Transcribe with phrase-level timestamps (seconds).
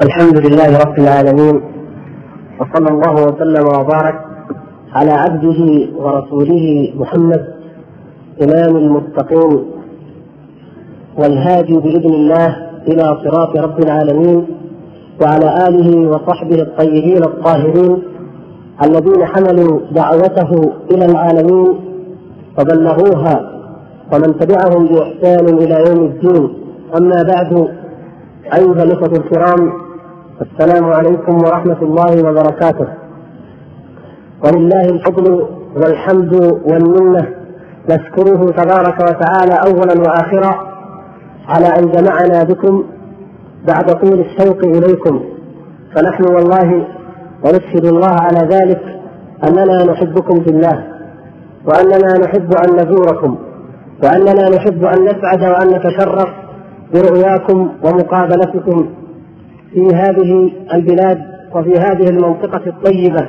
[0.00, 1.60] الحمد لله رب العالمين
[2.60, 4.14] وصلى الله وسلم وبارك
[4.92, 7.46] على عبده ورسوله محمد
[8.42, 9.64] إمام المتقين
[11.18, 12.56] والهادي بإذن الله
[12.88, 14.46] إلى صراط رب العالمين
[15.22, 18.02] وعلى آله وصحبه الطيبين الطاهرين
[18.84, 21.68] الذين حملوا دعوته إلى العالمين
[22.58, 23.52] وبلغوها
[24.12, 26.54] ومن تبعهم بإحسان إلى يوم الدين.
[26.96, 27.68] أما بعد
[28.54, 29.72] أيها الأخوة الكرام
[30.40, 32.86] السلام عليكم ورحمة الله وبركاته.
[34.44, 35.46] ولله الفضل
[35.76, 36.34] والحمد
[36.70, 37.28] والمنة.
[37.90, 40.54] نشكره تبارك وتعالى أولا وآخرا
[41.48, 42.84] على أن جمعنا بكم
[43.68, 45.20] بعد طول الشوق إليكم.
[45.96, 46.86] فنحن والله
[47.44, 48.82] ونشهد الله على ذلك
[49.48, 50.86] أننا نحبكم في الله
[51.66, 53.38] وأننا نحب أن نزوركم
[54.04, 56.28] وأننا نحب أن نسعد وأن نتشرف
[56.94, 58.86] برؤياكم ومقابلتكم
[59.74, 61.22] في هذه البلاد
[61.54, 63.28] وفي هذه المنطقة الطيبة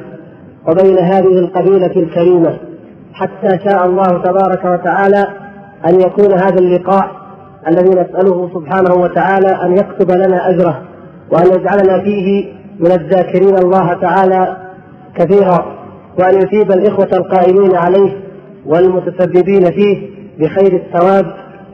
[0.68, 2.58] وبين هذه القبيلة الكريمة
[3.14, 5.28] حتى شاء الله تبارك وتعالى
[5.86, 7.12] أن يكون هذا اللقاء
[7.68, 10.82] الذي نسأله سبحانه وتعالى أن يكتب لنا أجره
[11.32, 14.58] وأن يجعلنا فيه من الذاكرين الله تعالى
[15.16, 15.66] كثيرا
[16.20, 18.18] وأن يثيب الإخوة القائمين عليه
[18.66, 21.26] والمتسببين فيه بخير الثواب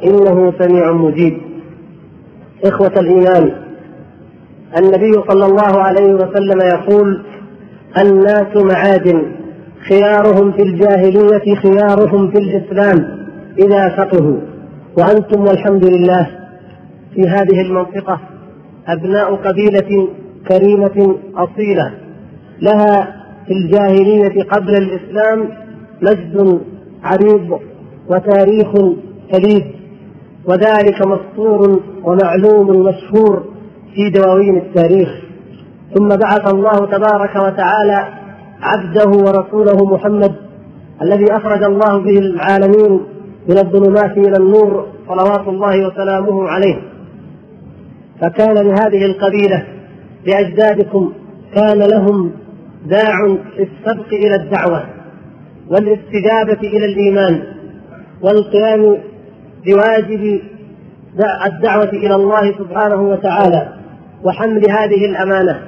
[0.04, 1.38] إنه سميع مجيب.
[2.66, 3.52] إخوة الإيمان
[4.78, 7.22] النبي صلى الله عليه وسلم يقول
[7.98, 9.32] الناس معادن
[9.90, 13.28] خيارهم في الجاهلية خيارهم في الإسلام
[13.60, 14.40] إذا فقهوا.
[14.98, 16.28] وأنتم والحمد لله
[17.16, 18.20] في هذه المنطقة
[18.88, 20.08] أبناء قبيلة
[20.48, 21.94] كريمة أصيلة.
[22.62, 23.16] لها
[23.48, 25.50] في الجاهلية قبل الإسلام
[26.02, 26.62] مجد
[27.04, 27.60] عريض
[28.10, 28.72] وتاريخ
[29.32, 29.66] فريد
[30.46, 33.44] وذلك مسطور ومعلوم مشهور.
[33.96, 35.10] في دواوين التاريخ.
[35.96, 38.08] ثم بعث الله تبارك وتعالى
[38.62, 40.36] عبده ورسوله محمد
[41.02, 43.00] الذي أخرج الله به العالمين
[43.50, 46.82] من الظلمات إلى النور صلوات الله وسلامه عليه.
[48.22, 49.68] فكان لهذه القبيلة
[50.28, 51.14] لأجدادكم
[51.56, 52.32] كان لهم
[52.86, 54.84] داع في السبق إلى الدعوة
[55.70, 57.44] والاستجابة إلى الإيمان
[58.22, 58.98] والقيام
[59.66, 60.42] بواجب
[61.46, 63.79] الدعوة إلى الله سبحانه وتعالى.
[64.24, 65.62] وحمل هذه الأمانة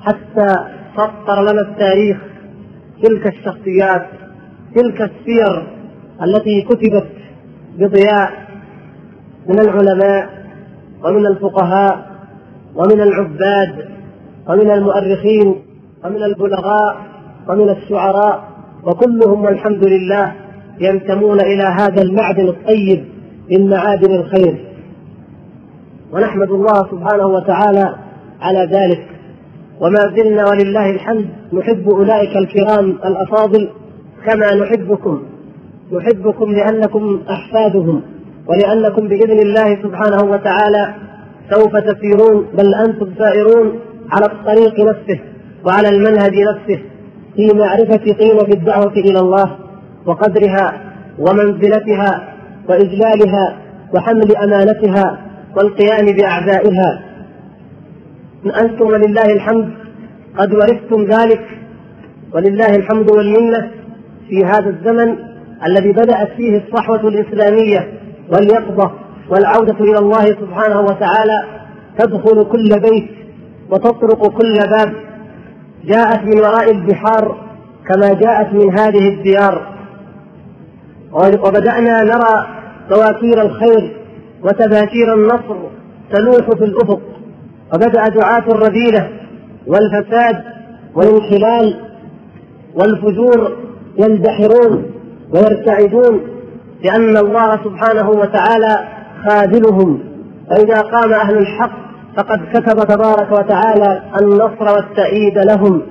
[0.00, 0.54] حتى
[0.96, 2.16] سطر لنا التاريخ
[3.02, 4.06] تلك الشخصيات
[4.74, 5.66] تلك السير
[6.22, 7.08] التي كتبت
[7.78, 8.30] بضياء
[9.48, 10.28] من العلماء
[11.04, 12.08] ومن الفقهاء
[12.74, 13.88] ومن العباد
[14.48, 15.54] ومن المؤرخين
[16.04, 17.06] ومن البلغاء
[17.48, 18.48] ومن الشعراء
[18.84, 20.32] وكلهم والحمد لله
[20.80, 23.04] ينتمون إلى هذا المعدن الطيب
[23.50, 24.67] من معادن الخير.
[26.12, 27.94] ونحمد الله سبحانه وتعالى
[28.40, 29.06] على ذلك.
[29.80, 33.68] وما زلنا ولله الحمد نحب أولئك الكرام الأفاضل
[34.26, 35.22] كما نحبكم.
[35.92, 38.02] نحبكم لأنكم أحفادهم
[38.46, 40.94] ولأنكم بإذن الله سبحانه وتعالى
[41.50, 43.78] سوف تسيرون بل أنتم سائرون
[44.12, 45.20] على الطريق نفسه
[45.66, 46.82] وعلى المنهج نفسه
[47.36, 49.56] في معرفة قيمة الدعوة إلى الله
[50.06, 50.80] وقدرها
[51.18, 52.34] ومنزلتها
[52.68, 53.58] وإجلالها
[53.94, 57.02] وحمل أمانتها والقيام باعدائها
[58.60, 59.72] أنتم ولله الحمد
[60.38, 61.44] قد ورثتم ذلك
[62.34, 63.70] ولله الحمد والمنة
[64.28, 65.16] في هذا الزمن
[65.66, 67.92] الذي بدأت فيه الصحوة الإسلامية
[68.32, 68.92] واليقظة
[69.28, 71.44] والعودة إلى الله سبحانه وتعالى.
[71.98, 73.10] تدخل كل بيت
[73.70, 74.92] وتطرق كل باب.
[75.84, 77.36] جاءت من وراء البحار
[77.88, 79.74] كما جاءت من هذه الديار.
[81.12, 82.46] وبدأنا نرى
[82.90, 83.97] بواكير الخير
[84.44, 85.56] وتباشير النصر
[86.12, 87.00] تلوح في الأفق
[87.74, 89.10] وبدأ دعاة الرذيلة
[89.66, 90.44] والفساد
[90.94, 91.80] والانحلال
[92.74, 93.52] والفجور
[93.98, 94.84] يندحرون
[95.34, 96.20] ويرتعدون
[96.84, 98.88] لأن الله سبحانه وتعالى
[99.28, 100.00] خاذلهم
[100.50, 105.82] فإذا قام أهل الحق فقد كتب تبارك وتعالى النصر والتأييد لهم.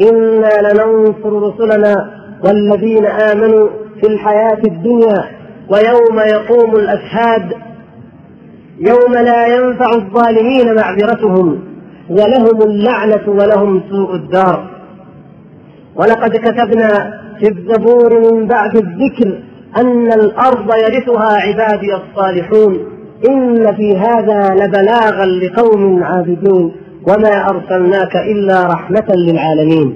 [0.00, 2.10] إنا لننصر رسلنا
[2.44, 3.68] والذين آمنوا
[4.00, 5.24] في الحياة الدنيا
[5.70, 7.52] ويوم يقوم الأشهاد.
[8.78, 11.58] يوم لا ينفع الظالمين معذرتهم
[12.10, 14.70] ولهم اللعنة ولهم سوء الدار.
[15.96, 19.38] ولقد كتبنا في الزبور من بعد الذكر
[19.76, 22.78] أن الأرض يرثها عبادي الصالحون
[23.28, 26.72] إن في هذا لبلاغا لقوم عابدون
[27.08, 29.94] وما أرسلناك إلا رحمة للعالمين.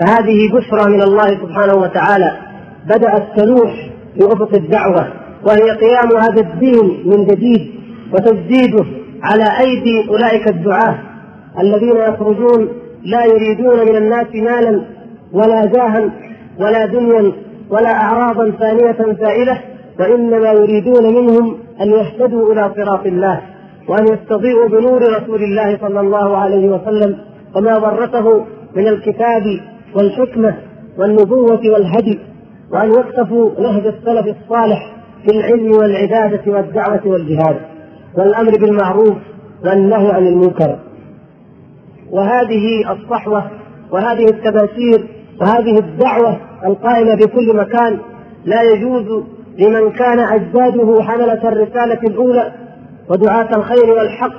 [0.00, 2.32] فهذه بشرى من الله سبحانه وتعالى.
[2.86, 5.19] بدأت تلوح في أفق الدعوة.
[5.46, 7.70] وهي قيام هذا الدين من جديد
[8.12, 8.84] وتجديده
[9.22, 10.98] على أيدي أولئك الدعاة
[11.60, 12.68] الذين يخرجون
[13.04, 14.84] لا يريدون من الناس مالا
[15.32, 16.10] ولا جاها
[16.60, 17.32] ولا دنيا
[17.70, 19.60] ولا أعراضا ثانية زائلة
[20.00, 23.40] وإنما يريدون منهم أن يهتدوا إلى صراط الله
[23.88, 27.16] وأن يستضيئوا بنور رسول الله صلى الله عليه وسلم
[27.56, 28.44] وما ورثه
[28.76, 29.42] من الكتاب
[29.94, 30.54] والحكمة
[30.98, 32.18] والنبوة والهدي
[32.72, 37.56] وأن يقتفوا نهج السلف الصالح في العلم والعبادة والدعوة والجهاد
[38.18, 39.16] والأمر بالمعروف
[39.64, 40.78] والنهي عن المنكر.
[42.10, 43.50] وهذه الصحوة
[43.90, 45.08] وهذه التباشير
[45.40, 46.36] وهذه الدعوة
[46.66, 47.98] القائمة في كل مكان
[48.44, 49.24] لا يجوز
[49.58, 52.52] لمن كان أجداده حملة الرسالة الأولى
[53.08, 54.32] ودعاة الخير والحق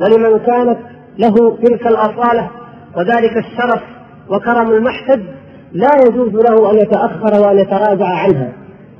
[0.00, 0.78] ولمن كانت
[1.18, 2.50] له تلك الأصالة
[2.96, 3.82] وذلك الشرف
[4.30, 5.24] وكرم المحسد
[5.72, 8.52] لا يجوز له أن يتأخر وأن يتراجع عنها.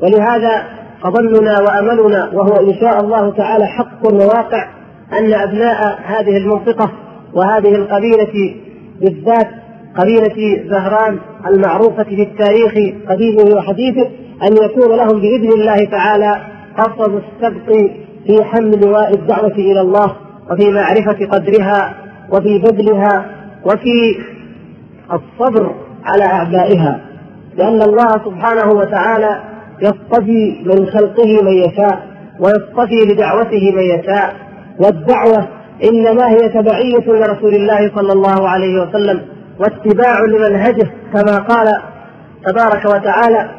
[0.03, 4.69] ولهذا فظننا وأملنا وهو إن شاء الله تعالى حق وواقع
[5.13, 6.93] أن أبناء هذه المنطقة
[7.35, 8.55] وهذه القبيلة
[9.01, 9.49] بالذات
[9.99, 14.07] قبيلة زهران المعروفة في التاريخ قديمه وحديثه
[14.43, 16.37] أن يكون لهم بإذن الله تعالى
[16.79, 17.73] قصد السبق
[18.27, 20.17] في حمل لواء الدعوة إلى الله
[20.51, 21.95] وفي معرفة قدرها
[22.33, 23.27] وفي بذلها
[23.65, 24.19] وفي
[25.13, 25.75] الصبر
[26.05, 27.01] على أعدائها
[27.57, 29.41] لأن الله سبحانه وتعالى
[29.83, 32.07] يصطفي من خلقه من يشاء
[32.41, 34.35] ويصطفي لدعوته من يشاء.
[34.81, 35.49] والدعوة
[35.85, 39.21] إنما هي تبعية لرسول الله صلى الله عليه وسلم
[39.61, 41.83] واتباع لمنهجه كما قال
[42.47, 43.51] تبارك وتعالى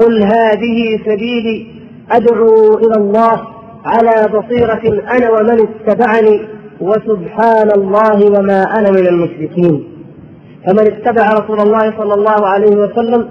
[0.00, 1.66] قل هذه سبيلي
[2.10, 3.40] أدعو إلى الله
[3.86, 6.40] على بصيرة أنا ومن اتبعني
[6.80, 9.84] وسبحان الله وما أنا من المشركين.
[10.66, 13.28] فمن اتبع رسول الله صلى الله عليه وسلم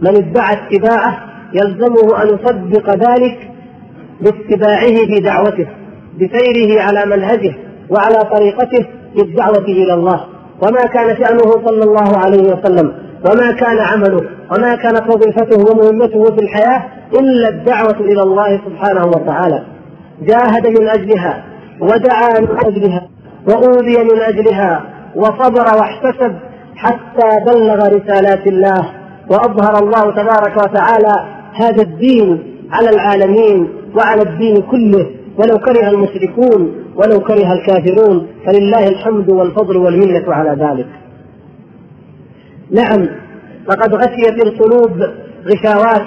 [0.00, 3.50] من ادعى اتباعه يلزمه أن يصدق ذلك
[4.20, 5.66] باتباعه في دعوته
[6.16, 7.54] بسيره على منهجه
[7.90, 10.24] وعلى طريقته في الدعوة إلى الله.
[10.62, 12.92] وما كان شأنه صلى الله عليه وسلم
[13.26, 14.20] وما كان عمله
[14.52, 16.82] وما كانت وظيفته ومهمته في الحياة
[17.20, 19.64] إلا الدعوة إلى الله سبحانه وتعالى.
[20.22, 21.44] جاهد من أجلها
[21.80, 23.08] ودعا من أجلها
[23.48, 24.84] وأوذي من أجلها
[25.16, 26.36] وصبر واحتسب
[26.76, 28.90] حتى بلغ رسالات الله
[29.30, 35.10] وأظهر الله تبارك وتعالى هذا الدين على العالمين وعلى الدين كله.
[35.38, 40.86] ولو كره المشركون ولو كره الكافرون فلله الحمد والفضل والمنة على ذلك.
[42.70, 43.08] نعم
[43.68, 45.02] لقد غشيت القلوب
[45.46, 46.06] غشاوات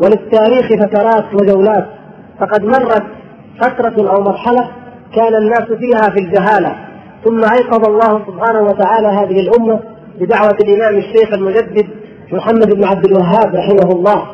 [0.00, 1.86] وللتاريخ فترات وجولات.
[2.40, 3.02] فقد مرت
[3.60, 4.70] فترة أو مرحلة
[5.16, 6.76] كان الناس فيها في الجهالة.
[7.24, 9.80] ثم أيقظ الله سبحانه وتعالى هذه الأمة
[10.20, 11.86] بدعوة الإمام الشيخ المجدد
[12.32, 14.26] محمد بن عبد الوهاب رحمه الله.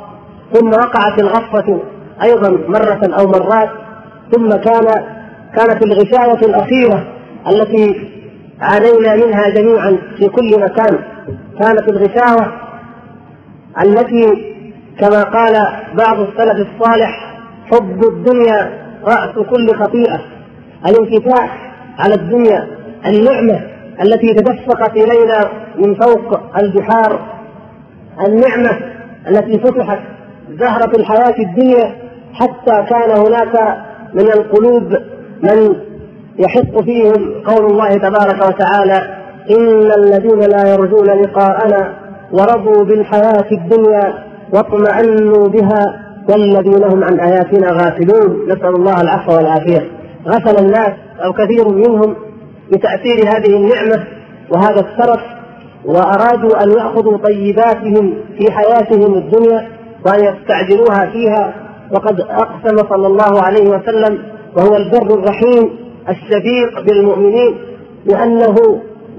[0.53, 1.81] ثم وقعت الغفة
[2.23, 3.71] أيضا مرة أو مرات
[4.33, 4.85] ثم كان
[5.57, 7.07] كانت الغشاوة الأخيرة
[7.49, 8.11] التي
[8.61, 10.99] عانينا منها جميعا في كل مكان.
[11.61, 12.53] كانت الغشاوة
[13.83, 14.55] التي
[15.01, 17.37] كما قال بعض السلف الصالح
[17.73, 20.21] حب الدنيا رأس كل خطيئة.
[20.89, 22.69] الانفتاح على الدنيا
[23.07, 23.61] النعمة
[24.03, 25.49] التي تدفقت إلينا
[25.79, 27.21] من فوق البحار
[28.27, 28.79] النعمة
[29.29, 29.99] التي فتحت
[30.51, 31.95] زهرة الحياة الدنيا
[32.33, 33.79] حتى كان هناك
[34.15, 34.97] من القلوب
[35.43, 35.77] من
[36.39, 39.17] يحق فيهم قول الله تبارك وتعالى
[39.51, 41.95] إن الذين لا يرجون لقاءنا
[42.33, 48.47] ورضوا بالحياة الدنيا واطمأنوا بها والذين هم عن آياتنا غافلون.
[48.47, 49.91] نسأل الله العفو والعافية.
[50.29, 50.93] غفل الناس
[51.25, 52.17] أو كثير منهم
[52.73, 54.07] بتأثير هذه النعمة
[54.51, 55.21] وهذا السرف
[55.85, 59.69] وأرادوا أن يأخذوا طيباتهم في حياتهم الدنيا
[60.07, 61.55] وأن يستعجلوها فيها
[61.91, 64.19] وقد أقسم صلى الله عليه وسلم
[64.57, 65.71] وهو البر الرحيم
[66.09, 67.59] الشفيق بالمؤمنين
[68.07, 68.55] بأنه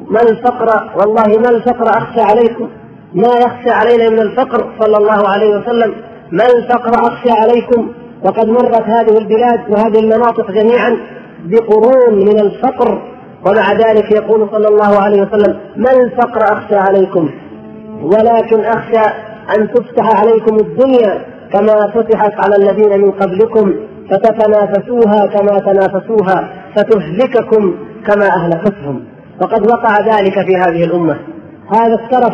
[0.09, 2.69] ما الفقر والله ما الفقر أخشى عليكم
[3.13, 5.93] ما يخشى علينا من الفقر صلى الله عليه وسلم
[6.31, 7.91] ما الفقر أخشى عليكم؟
[8.25, 10.97] وقد مرت هذه البلاد وهذه المناطق جميعا
[11.45, 13.01] بقرون من الفقر
[13.45, 17.29] ومع ذلك يقول صلى الله عليه وسلم ما الفقر أخشى عليكم؟
[18.01, 19.13] ولكن أخشى
[19.57, 23.73] أن تفتح عليكم الدنيا كما فتحت على الذين من قبلكم
[24.11, 27.75] فتتنافسوها كما تنافسوها فتهلككم
[28.07, 29.03] كما أهلكتهم.
[29.41, 31.17] وقد وقع ذلك في هذه الأمة.
[31.75, 32.33] هذا الترف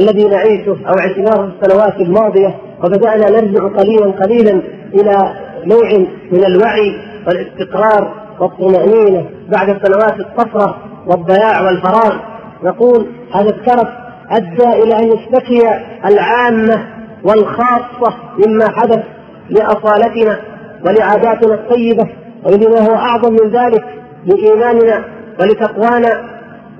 [0.00, 4.62] الذي نعيشه أو عشناه في السنوات الماضية وبدأنا نرجع قليلا قليلا
[4.94, 5.32] إلى
[5.64, 5.88] نوع
[6.32, 6.96] من الوعي
[7.26, 12.18] والاستقرار والطمأنينة بعد سنوات الطفرة والضياع والفراغ.
[12.64, 13.88] نقول هذا الترف
[14.30, 15.60] أدى إلى أن يشتكي
[16.04, 16.86] العامة
[17.24, 18.14] والخاصة
[18.46, 19.02] مما حدث
[19.50, 20.38] لأصالتنا
[20.86, 22.08] ولعاداتنا الطيبة
[22.44, 23.84] ولما هو أعظم من ذلك
[24.26, 25.04] لإيماننا
[25.40, 26.22] ولتقوانا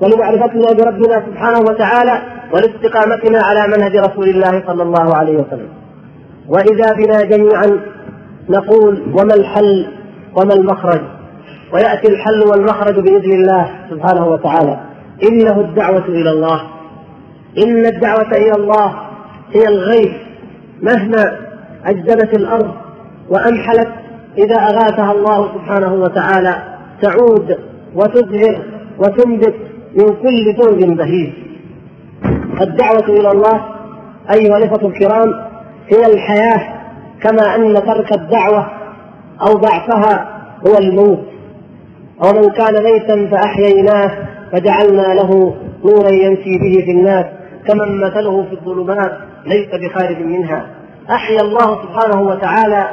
[0.02, 5.68] ولمعرفتنا بربنا سبحانه وتعالى ولاستقامتنا على منهج رسول الله صلى الله عليه وسلم.
[6.48, 7.80] وإذا بنا جميعا
[8.48, 9.86] نقول وما الحل
[10.36, 11.00] وما المخرج؟
[11.72, 14.80] ويأتي الحل والمخرج بإذن الله سبحانه وتعالى.
[15.30, 16.77] إنه الدعوة إلى الله.
[17.64, 18.94] إن الدعوة إلى الله
[19.52, 20.12] هي الغيث
[20.82, 21.38] مهما
[21.86, 22.74] أجدبت الأرض
[23.30, 23.88] وأمحلت
[24.38, 26.62] إذا أغاثها الله سبحانه وتعالى
[27.02, 27.58] تعود
[27.94, 28.58] وتزهر
[28.98, 29.54] وتنبت
[29.94, 31.30] من كل زوج بهيج.
[32.60, 33.64] الدعوة إلى الله
[34.34, 35.34] أيها الإخوة الكرام
[35.92, 36.60] هي الحياة
[37.22, 38.66] كما أن ترك الدعوة
[39.48, 41.24] أو ضعفها هو الموت.
[42.24, 44.10] ومن كان ميتا فأحييناه
[44.52, 47.26] فجعلنا له نورا يمشي به في الناس.
[47.66, 49.12] كمن مثله في الظلمات
[49.46, 50.66] ليس بخارج منها.
[51.10, 52.90] أحيا الله سبحانه وتعالى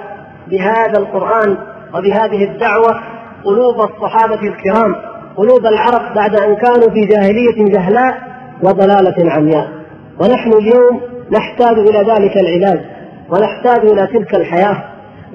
[0.48, 1.58] بهذا القرآن
[1.94, 3.00] وبهذه الدعوة
[3.46, 4.96] قلوب الصحابة الكرام
[5.38, 8.18] قلوب العرب بعد أن كانوا في جاهلية جهلاء
[8.64, 9.68] وضلالة عمياء.
[10.20, 12.80] ونحن اليوم نحتاج إلى ذلك العلاج
[13.30, 14.84] ونحتاج إلى تلك الحياة.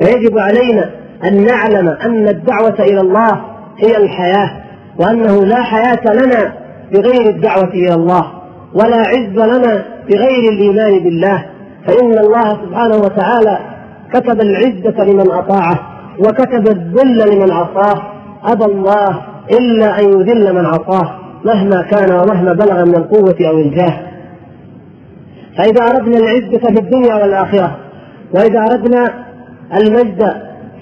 [0.03, 0.91] ويجب علينا
[1.25, 3.45] أن نعلم أن الدعوة إلى الله
[3.79, 4.51] هي الحياة
[4.99, 6.55] وأنه لا حياة لنا
[6.93, 8.40] بغير الدعوة إلى الله.
[8.75, 11.47] ولا عز لنا بغير الإيمان بالله.
[11.87, 13.59] فإن الله سبحانه وتعالى
[14.13, 15.79] كتب العزة لمن أطاعه
[16.19, 18.03] وكتب الذل لمن عصاه.
[18.45, 19.23] أبى الله
[19.61, 24.11] إلا أن يذل من عصاه مهما كان ومهما بلغ من القوة أو الجاه.
[25.59, 27.77] فإذا أردنا العزة في الدنيا والآخرة
[28.35, 29.15] وإذا أردنا
[29.77, 30.33] المجد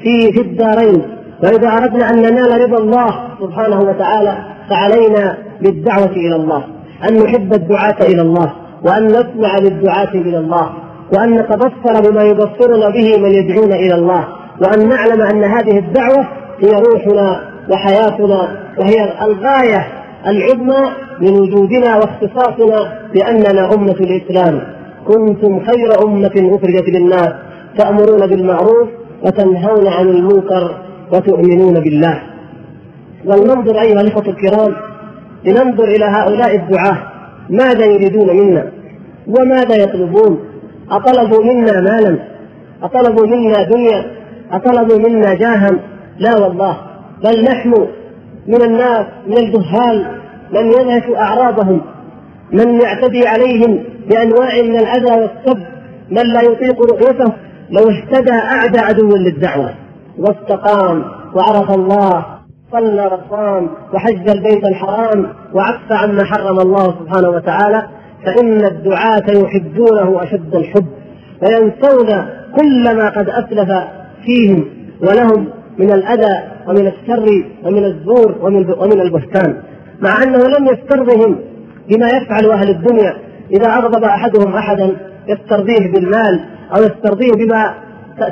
[0.03, 1.03] في في الدارين
[1.43, 4.39] وإذا أردنا أن ننال رضا الله سبحانه وتعالى
[4.71, 6.65] فعلينا بالدعوة إلى الله.
[7.05, 8.53] أن نحب الدعاة إلى الله
[8.85, 10.71] وأن نسمع للدعاة إلى الله
[11.17, 14.29] وأن نتبصر بما يبصرنا به من يدعون إلى الله
[14.63, 16.27] وأن نعلم أن هذه الدعوة
[16.61, 17.41] هي روحنا
[17.71, 19.87] وحياتنا وهي الغاية
[20.27, 20.91] العظمى
[21.21, 24.61] من وجودنا واختصاصنا بأننا أمة الإسلام.
[25.07, 27.33] كنتم خير أمة أخرجت للناس
[27.79, 28.89] تأمرون بالمعروف
[29.23, 30.75] وتنهون عن المنكر
[31.13, 32.23] وتؤمنون بالله.
[33.27, 34.88] ولننظر أيها الإخوة الكرام
[35.45, 36.99] لننظر إلى هؤلاء الدعاة.
[37.51, 38.73] ماذا يريدون منا؟
[39.27, 40.41] وماذا يطلبون؟
[40.91, 42.19] أطلبوا منا مالا؟
[42.83, 44.11] أطلبوا منا دنيا؟
[44.53, 45.71] أطلبوا منا جاها؟
[46.19, 46.77] لا والله.
[47.25, 47.89] بل نحن
[48.47, 50.21] من الناس من الجهال
[50.53, 51.81] من ينهش أعراضهم
[52.53, 55.63] من يعتدي عليهم بأنواع من الأذى والسب
[56.11, 57.33] من لا يطيق رؤيته
[57.71, 59.75] لو اهتدى أعدى عدو للدعوة.
[60.19, 61.05] واستقام
[61.35, 62.38] وعرف الله
[62.73, 67.89] صلى وصام وحج البيت الحرام وعف عما حرم الله سبحانه وتعالى
[68.27, 70.87] فإن الدعاة يحبونه أشد الحب
[71.43, 73.71] وينسون كل ما قد أسلف
[74.25, 74.65] فيهم
[75.01, 75.49] ولهم
[75.79, 79.63] من الأذى ومن الشر ومن الزور ومن ومن البهتان.
[80.01, 81.39] مع أنه لم يسترضهم
[81.89, 83.17] بما يفعل أهل الدنيا
[83.51, 84.97] إذا أغضب أحدهم أحدا
[85.29, 86.41] يسترضيه بالمال
[86.77, 87.75] أو يسترضيه بما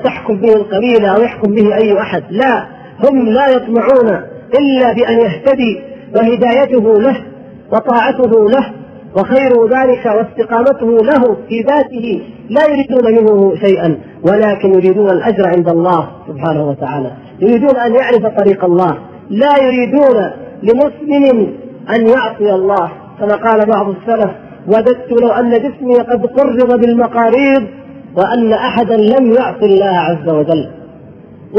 [0.05, 2.23] تحكم به القبيلة أو يحكم به أي أحد.
[2.31, 4.21] لا هم لا يطمعون
[4.61, 5.81] إلا بأن يهتدي
[6.17, 7.17] وهدايته له
[7.73, 8.73] وطاعته له
[9.17, 16.09] وخير ذلك واستقامته له في ذاته لا يريدون منه شيئا ولكن يريدون الأجر عند الله
[16.29, 17.13] سبحانه وتعالى.
[17.41, 18.99] يريدون أن يعرف طريق الله.
[19.31, 20.31] لا يريدون
[20.63, 21.55] لمسلم
[21.97, 24.31] أن يعصي الله كما قال بعض السلف
[24.67, 27.67] وددت لو أن جسمي قد قرض بالمقاريض
[28.17, 30.71] وأن أحدا لم يعص الله عز وجل.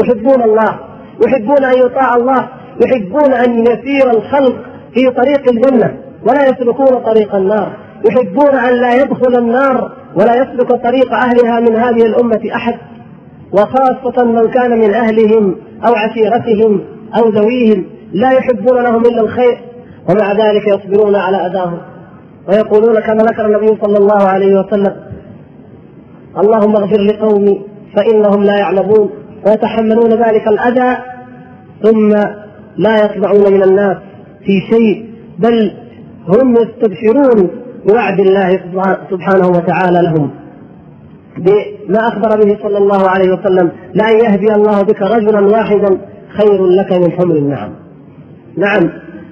[0.02, 0.87] يحبون الله.
[1.26, 2.48] يحبون أن يطاع الله
[2.86, 4.56] يحبون أن يسير الخلق
[4.94, 5.96] في طريق الجنة
[6.26, 7.76] ولا يسلكون طريق النار.
[8.10, 12.74] يحبون أن لا يدخل النار ولا يسلك طريق أهلها من هذه الأمة أحد.
[13.52, 15.56] وخاصة من كان من أهلهم
[15.86, 16.80] أو عشيرتهم
[17.18, 19.58] أو ذويهم لا يحبون لهم إلا الخير
[20.10, 21.78] ومع ذلك يصبرون على أذاهم.
[22.48, 24.96] ويقولون كما ذكر النبي صلى الله عليه وسلم
[26.38, 27.62] اللهم اغفر لقومي
[27.96, 29.10] فإنهم لا يعلمون.
[29.46, 30.96] ويتحملون ذلك الأذى
[31.82, 32.10] ثم
[32.76, 33.96] لا يطمعون من الناس
[34.44, 35.72] في شيء بل
[36.28, 37.50] هم يستبشرون
[37.86, 38.60] بوعد الله
[39.10, 40.30] سبحانه وتعالى لهم
[41.38, 46.92] بما أخبر به صلى الله عليه وسلم لأن يهدي الله بك رجلا واحدا خير لك
[46.92, 47.72] من حمر النعم.
[48.56, 48.90] نعم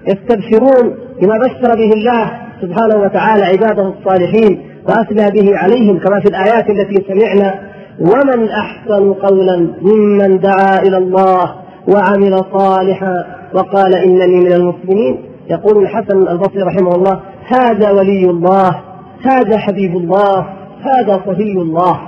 [0.08, 2.30] يستبشرون بما بشر به الله
[2.62, 7.54] سبحانه وتعالى عباده الصالحين واثنى به عليهم كما في الآيات التي سمعنا
[8.00, 11.54] ومن أحسن قولا ممن دعا إلى الله
[11.88, 13.24] وعمل صالحا
[13.54, 15.18] وقال إنني من المسلمين.
[15.50, 18.80] يقول الحسن البصري رحمه الله هذا ولي الله
[19.22, 20.46] هذا حبيب الله
[20.80, 22.00] هذا صفي الله.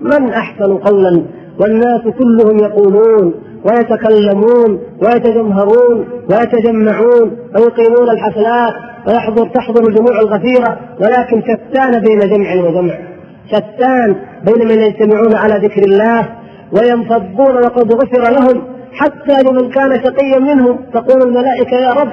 [0.00, 1.22] من أحسن قولا؟
[1.60, 3.34] والناس كلهم يقولون
[3.64, 8.74] ويتكلمون ويتجمهرون ويتجمعون ويقيمون الحفلات
[9.08, 13.11] ويحضر تحضر الجموع الغفيرة ولكن شتان بين جمع وجمع.
[13.46, 16.28] شتان بين من يجتمعون على ذكر الله
[16.72, 20.78] وينفضون وقد غفر لهم حتى لمن كان شقيا منهم.
[20.94, 22.12] تقول الملائكة يا رب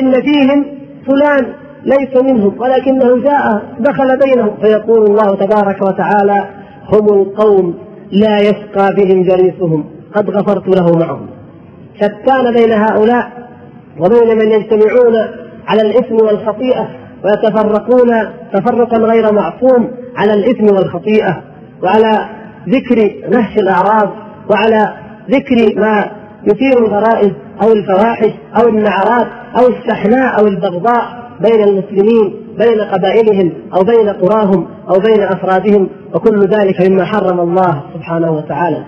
[0.00, 0.66] إن فيهم
[1.06, 1.46] فلان
[1.84, 4.56] ليس منهم ولكنه جاء دخل بينهم.
[4.62, 6.44] فيقول الله تبارك وتعالى
[6.92, 7.74] هم القوم
[8.12, 9.84] لا يشقى بهم جليسهم.
[10.14, 11.26] قد غفرت له معهم.
[11.96, 13.48] شتان بين هؤلاء
[14.00, 15.16] وبين من يجتمعون
[15.66, 16.88] على الإثم والخطيئة.
[17.24, 18.10] ويتفرقون
[18.52, 21.42] تفرقا غير معصوم على الإثم والخطيئة
[21.82, 22.28] وعلى
[22.68, 24.12] ذكر نهش الأعراض
[24.50, 24.94] وعلى
[25.30, 26.10] ذكر ما
[26.44, 27.32] يثير الغرائز
[27.62, 29.26] أو الفواحش أو النعرات
[29.58, 36.40] أو الشحناء أو البغضاء بين المسلمين بين قبائلهم أو بين قراهم أو بين أفرادهم وكل
[36.40, 38.84] ذلك مما حرم الله سبحانه وتعالى.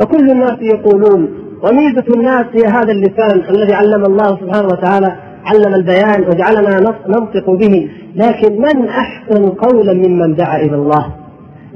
[0.00, 1.28] فكل الناس يقولون
[1.62, 7.90] وميزة الناس هي هذا اللسان الذي علم الله سبحانه وتعالى علم البيان وجعلنا ننطق به.
[8.16, 11.06] لكن من أحسن قولا ممن دعا إلى الله؟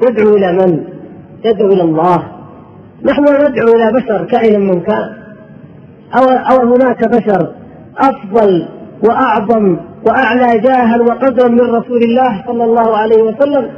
[0.02, 0.84] يدعو إلى من؟
[1.44, 2.18] يدعو إلى الله.
[3.04, 5.08] نحن ندعو إلى بشر كائنا من كان
[6.18, 7.54] أو, أو هناك بشر
[7.98, 8.68] أفضل
[9.08, 13.70] وأعظم وأعلى جاها وقدرا من رسول الله صلى الله عليه وسلم؟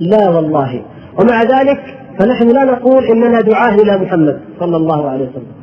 [0.00, 0.82] لا والله.
[1.20, 1.80] ومع ذلك
[2.18, 5.58] فنحن لا نقول إننا دعاة إلى محمد صلى الله عليه وسلم.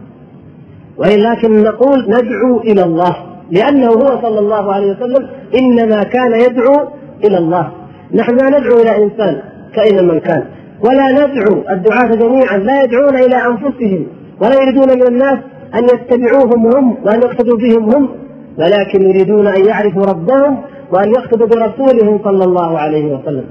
[0.98, 3.16] ولكن نقول ندعو إلى الله.
[3.52, 5.28] لأنه هو صلى الله عليه وسلم
[5.60, 6.88] إنما كان يدعو
[7.26, 7.72] إلى الله.
[8.14, 9.42] نحن لا ندعو إلى إنسان
[9.76, 10.44] كائنا من كان.
[10.86, 14.08] ولا ندعو الدعاة جميعا لا يدعون إلى أنفسهم
[14.42, 15.40] ولا يريدون من الناس
[15.76, 18.10] أن يتبعوهم هم وأن يقتدوا بهم هم
[18.58, 20.58] ولكن يريدون أن يعرفوا ربهم
[20.92, 23.46] وأن يقتدوا برسولهم صلى الله عليه وسلم.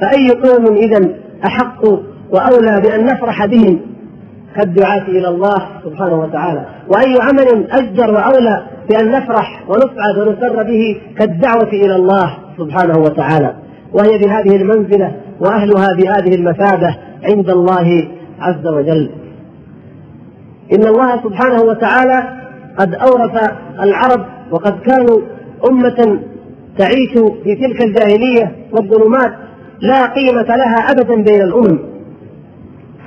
[0.00, 1.08] فأي قوم إذا
[1.46, 1.84] أحق
[2.30, 3.80] وأولى بأن نفرح بهم؟
[4.56, 6.66] كالدعاة إلى الله سبحانه وتعالى.
[6.88, 13.54] وأي عمل أجدر وأولى بأن نفرح ونسعد ونسر به كالدعوة إلى الله سبحانه وتعالى.
[13.92, 18.08] وهي بهذه المنزلة وأهلها بهذه المثابة عند الله
[18.40, 19.10] عز وجل.
[20.72, 22.42] إن الله سبحانه وتعالى
[22.78, 25.20] قد أورث العرب وقد كانوا
[25.70, 26.20] أمة
[26.78, 27.12] تعيش
[27.44, 29.32] في تلك الجاهلية والظلمات
[29.80, 31.78] لا قيمة لها أبدا بين الأمم.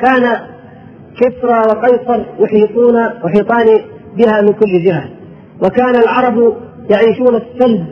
[0.02, 0.38] كان
[1.20, 3.66] كسرى وقيصر يحيطون يحيطان
[4.18, 5.10] بها من كل جهة.
[5.64, 6.54] وكان العرب
[6.90, 7.86] يعيشون السلب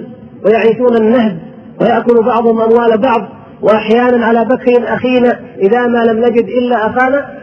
[0.46, 1.38] ويعيشون النهب
[1.82, 3.22] ويأكل بعضهم أموال بعض
[3.62, 7.34] وأحيانا على بكر أخينا إذا ما لم نجد إلا أخانا.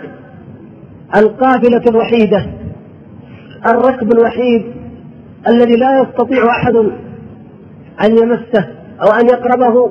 [1.16, 2.46] القافلة الوحيدة
[3.68, 4.64] الركب الوحيد
[5.48, 6.76] الذي لا يستطيع أحد
[8.04, 8.68] أن يمسه
[9.02, 9.90] أو أن يقربه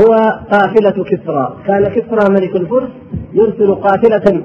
[0.00, 1.56] هو قافلة كسرى.
[1.66, 2.88] كان كسرى ملك الفرس
[3.34, 4.42] يرسل قافلة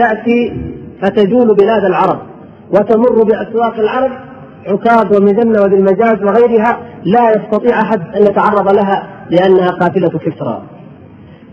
[0.00, 0.52] تأتي
[1.02, 2.18] فتجول بلاد العرب
[2.74, 4.10] وتمر بأسواق العرب
[4.66, 8.98] عكاظ ومجنة وبالمجاز وغيرها لا يستطيع أحد أن يتعرض لها
[9.30, 10.62] لأنها قافلة كسرى.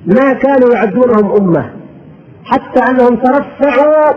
[0.05, 1.71] ما كانوا يعدونهم أمة
[2.45, 4.13] حتى أنهم ترفعوا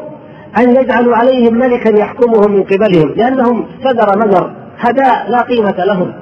[0.58, 6.12] أن يجعلوا عليهم ملكا يحكمهم من قبلهم لأنهم سدر مدر هداء لا قيمة لهم.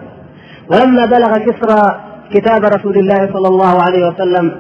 [0.73, 2.01] ولما بلغ كسرى
[2.35, 4.53] كتاب رسول الله صلى الله عليه وسلم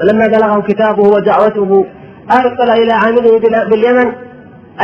[0.00, 1.84] ولما بلغه كتابه ودعوته
[2.32, 3.38] أرسل إلى عامله
[3.70, 4.12] باليمن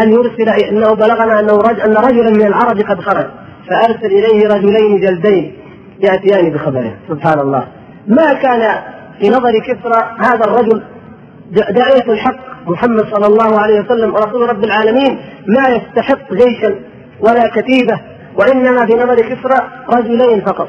[0.03, 3.27] أن يرسل أنه بلغنا أنه رجل أن رجلا من العرب قد خرج
[3.69, 5.57] فأرسل إليه رجلين جلدين
[6.01, 7.69] يأتيان بخبره سبحان الله.
[8.09, 8.83] ما كان
[9.21, 10.83] في نظر كسرى هذا الرجل
[11.51, 16.75] داعية الحق محمد صلى الله عليه وسلم ورسول رب العالمين ما يستحق جيشا
[17.21, 18.01] ولا كتيبة
[18.37, 20.69] وإنما في نظر كسرى رجلين فقط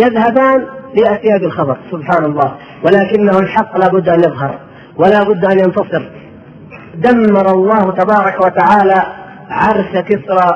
[0.00, 2.54] يذهبان ليأتيا بالخبر سبحان الله.
[2.84, 4.58] ولكنه الحق لا بد أن يظهر.
[5.00, 6.02] ولا بد أن ينتصر.
[6.94, 9.00] دمر الله تبارك وتعالى
[9.50, 10.50] عرش كسرى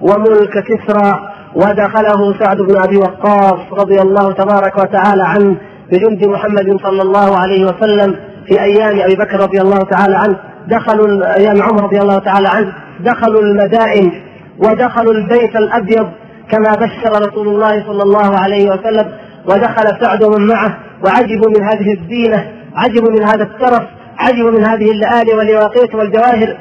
[0.00, 1.10] وملك كسرى
[1.54, 5.56] ودخله سعد بن أبي وقاص رضي الله تبارك وتعالى عنه
[5.92, 10.36] بجند محمد صلى الله عليه وسلم في أيام أبي بكر رضي الله تعالى عنه.
[10.68, 12.72] دخلوا أيام عمر رضي الله تعالى عنه.
[13.00, 14.12] دخلوا المدائن
[14.58, 16.08] ودخلوا البيت الأبيض
[16.50, 19.06] كما بشر رسول الله صلى الله عليه وسلم.
[19.46, 22.57] ودخل سعد ومن معه وعجبوا من هذه الزينة.
[22.78, 23.82] عجبوا من هذا الترف
[24.18, 26.58] عجبوا من هذه اللآلئ واليواقيت والجواهر.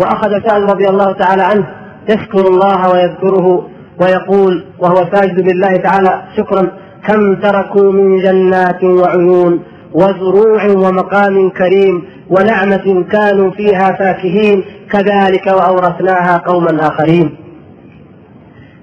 [0.00, 1.66] وأخذ سعد رضي الله تعالى عنه
[2.08, 3.68] يشكر الله ويذكره
[4.00, 6.62] ويقول وهو ساجد لله تعالى شكرا.
[7.06, 16.88] كم تركوا من جنات وعيون وزروع ومقام كريم ونعمة كانوا فيها فاكهين كذلك وأورثناها قوما
[16.88, 17.36] آخرين.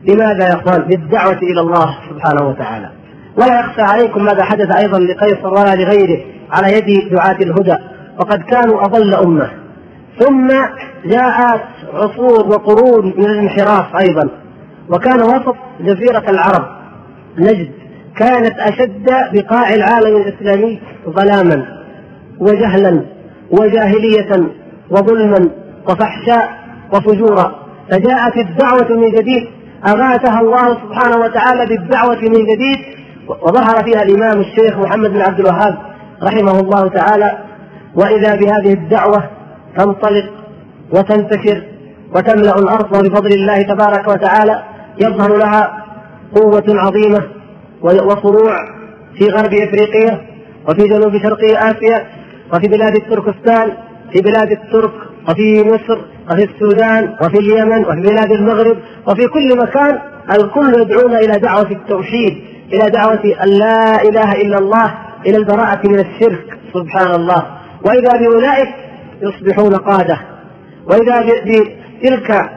[0.07, 2.89] لماذا يا أخوان؟ للدعوة إلى الله سبحانه وتعالى.
[3.37, 6.34] ولا يخفى عليكم ماذا حدث أيضا لقيصر ولا لغيره.
[6.55, 7.75] على يد دعاة الهدى
[8.19, 9.49] وقد كانوا أضل أمة.
[10.19, 10.47] ثم
[11.05, 11.61] جاءت
[11.93, 14.29] عصور وقرون من الانحراف أيضا.
[14.89, 16.65] وكان وسط جزيرة العرب.
[17.37, 17.71] نجد
[18.17, 21.65] كانت أشد بقاع العالم الإسلامي ظلاما
[22.39, 23.01] وجهلا
[23.51, 24.49] وجاهلية
[24.89, 25.49] وظلما
[25.89, 26.49] وفحشاء
[26.93, 27.55] وفجورا.
[27.91, 29.47] فجاءت الدعوة من جديد.
[29.87, 32.77] اغاثها الله سبحانه وتعالى بالدعوة من جديد
[33.27, 35.94] وظهر فيها الإمام الشيخ محمد بن عبد الوهاب.
[36.25, 37.37] رحمه الله تعالى
[37.95, 39.23] وإذا بهذه الدعوة
[39.77, 40.29] تنطلق
[40.91, 41.63] وتنتشر
[42.15, 44.63] وتملأ الأرض بفضل الله تبارك وتعالى
[45.01, 45.85] يظهر لها
[46.35, 47.21] قوة عظيمة
[47.81, 48.55] وفروع
[49.17, 50.21] في غرب إفريقيا
[50.69, 52.07] وفي جنوب شرق آسيا
[52.53, 53.71] وفي بلاد التركستان
[54.13, 54.91] في بلاد الترك
[55.29, 55.97] وفي مصر
[56.31, 59.99] وفي السودان وفي اليمن وفي بلاد المغرب وفي كل مكان
[60.31, 64.93] الكل يدعون إلى دعوة التوحيد إلى دعوة أن لا إله إلا الله
[65.27, 67.45] إلى البراءة من الشرك سبحان الله
[67.85, 68.69] وإذا بأولئك
[69.21, 70.19] يصبحون قادة.
[70.87, 72.49] وإذا بتلك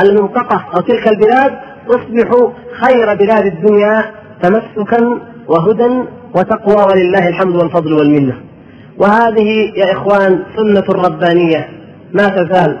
[0.00, 1.58] المنطقة أو تلك البلاد
[1.88, 2.50] تصبح
[2.82, 8.40] خير بلاد الدنيا تمسكا وهدى وتقوى ولله الحمد والفضل والمنة.
[8.98, 11.68] وهذه يا إخوان سنة ربانية
[12.12, 12.80] ما تزال.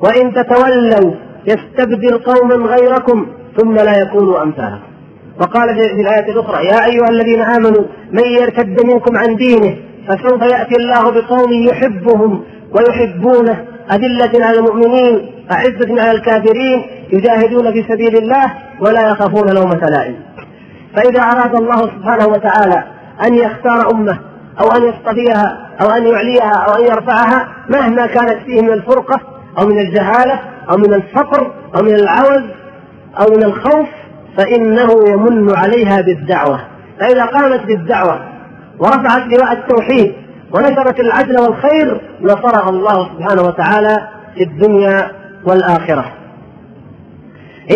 [0.00, 1.14] وإن تتولوا
[1.46, 4.91] يستبدل قوما غيركم ثم لا يكونوا أمثالكم.
[5.40, 9.76] وقال في الآية الأخرى يا أيها الذين آمنوا من يرتد منكم عن دينه
[10.08, 18.16] فسوف يأتي الله بقوم يحبهم ويحبونه أذلة على المؤمنين أعزة على الكافرين يجاهدون في سبيل
[18.16, 20.16] الله ولا يخافون لومة لائم.
[20.96, 22.84] فإذا أراد الله سبحانه وتعالى
[23.26, 24.18] أن يختار أمة
[24.60, 29.20] أو أن يصطفيها أو أن يعليها أو أن يرفعها مهما كانت فيه من الفرقة
[29.58, 30.40] أو من الجهالة
[30.70, 32.42] أو من الفقر أو من العوز
[33.20, 33.88] أو من الخوف
[34.36, 36.60] فإنه يمن عليها بالدعوة.
[37.00, 38.20] فإذا قامت بالدعوة
[38.78, 40.14] ورفعت لواء التوحيد
[40.54, 45.10] ونشرت العدل والخير نصرها الله سبحانه وتعالى في الدنيا
[45.44, 46.04] والآخرة.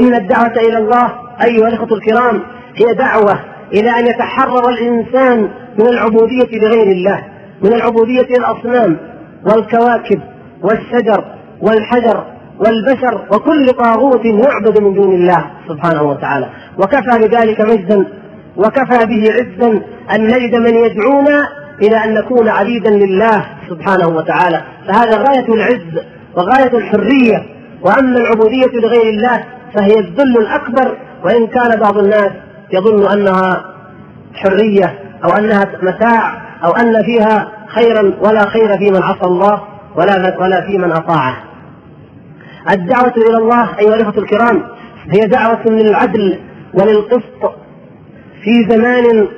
[0.01, 1.13] إن الدعوة إلى الله
[1.45, 2.43] أيها الأخوة الكرام
[2.77, 3.41] هي دعوة
[3.75, 7.25] إلى أن يتحرر الإنسان من العبودية لغير الله
[7.63, 8.97] من العبودية للأصنام
[9.45, 10.21] والكواكب
[10.63, 11.25] والشجر
[11.61, 12.25] والحجر
[12.59, 16.49] والبشر وكل طاغوت يعبد من دون الله سبحانه وتعالى.
[16.79, 18.07] وكفى بذلك مجدا
[18.57, 19.81] وكفى به عزا
[20.15, 21.49] أن نجد من يدعونا
[21.83, 24.61] إلى أن نكون عبيدا لله سبحانه وتعالى.
[24.89, 26.05] فهذا غاية العز
[26.37, 27.57] وغاية الحرية.
[27.83, 32.31] وأما العبودية لغير الله فهي الذل الأكبر وإن كان بعض الناس
[32.73, 33.65] يظن أنها
[34.35, 39.63] حرية أو أنها متاع أو أن فيها خيرا ولا خير في من عصى الله
[39.97, 41.37] ولا ولا في من أطاعه.
[42.71, 44.63] الدعوة إلى الله أيها الأخوة الكرام
[45.11, 46.39] هي دعوة للعدل
[46.75, 47.55] وللقسط
[48.43, 49.29] في زمان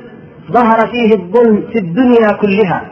[0.52, 2.90] ظهر فيه الظلم في الدنيا كلها.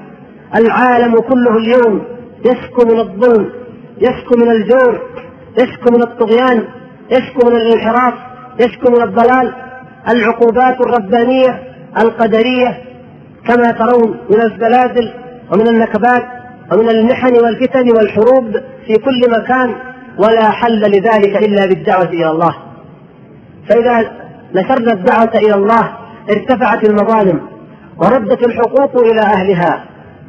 [0.56, 2.02] العالم كله اليوم
[2.46, 3.50] يشكو من الظلم
[3.98, 5.00] يشكو من الجور
[5.58, 6.64] يشكو من الطغيان
[7.10, 8.14] يشكو من الانحراف
[8.60, 9.54] يشكو من الضلال.
[10.08, 11.62] العقوبات الربانية
[11.98, 12.82] القدرية
[13.48, 15.10] كما ترون من الزلازل
[15.52, 16.24] ومن النكبات
[16.72, 18.52] ومن المحن والفتن والحروب
[18.86, 19.74] في كل مكان.
[20.18, 22.54] ولا حل لذلك إلا بالدعوة إلى الله.
[23.68, 24.12] فإذا
[24.54, 25.96] نشرنا الدعوة إلى الله
[26.30, 27.40] ارتفعت المظالم
[27.98, 29.84] وردت الحقوق إلى أهلها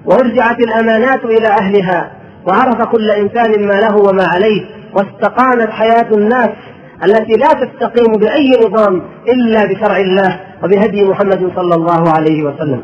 [0.05, 2.11] ورجعت الأمانات إلى أهلها
[2.47, 6.49] وعرف كل إنسان ما له وما عليه واستقامت حياة الناس
[7.03, 12.83] التي لا تستقيم بأي نظام إلا بشرع الله وبهدي محمد صلى الله عليه وسلم.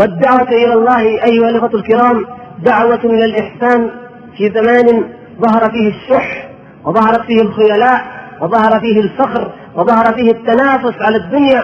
[0.00, 2.24] والدعوة إلى الله أيها الأخوة الكرام
[2.64, 3.90] دعوة إلى الإحسان
[4.36, 5.04] في زمان
[5.40, 6.48] ظهر فيه الشح
[6.84, 8.04] وظهرت فيه الخيلاء
[8.40, 11.62] وظهر فيه الفخر وظهر فيه التنافس على الدنيا.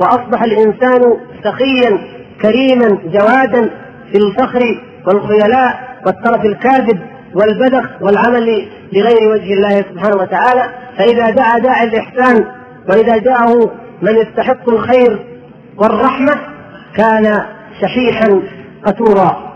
[0.00, 1.98] وأصبح الإنسان سخيا
[2.42, 3.70] كريما جوادا
[4.12, 7.00] في الفخر والخيلاء والترف الكاذب
[7.34, 10.70] والبذخ والعمل لغير وجه الله سبحانه وتعالى.
[10.98, 12.46] فإذا دعا داعي الإحسان
[12.88, 13.70] وإذا جاءه
[14.02, 15.26] من يستحق الخير
[15.76, 16.34] والرحمة
[16.96, 17.44] كان
[17.80, 18.42] شحيحا
[18.86, 19.52] قتورا.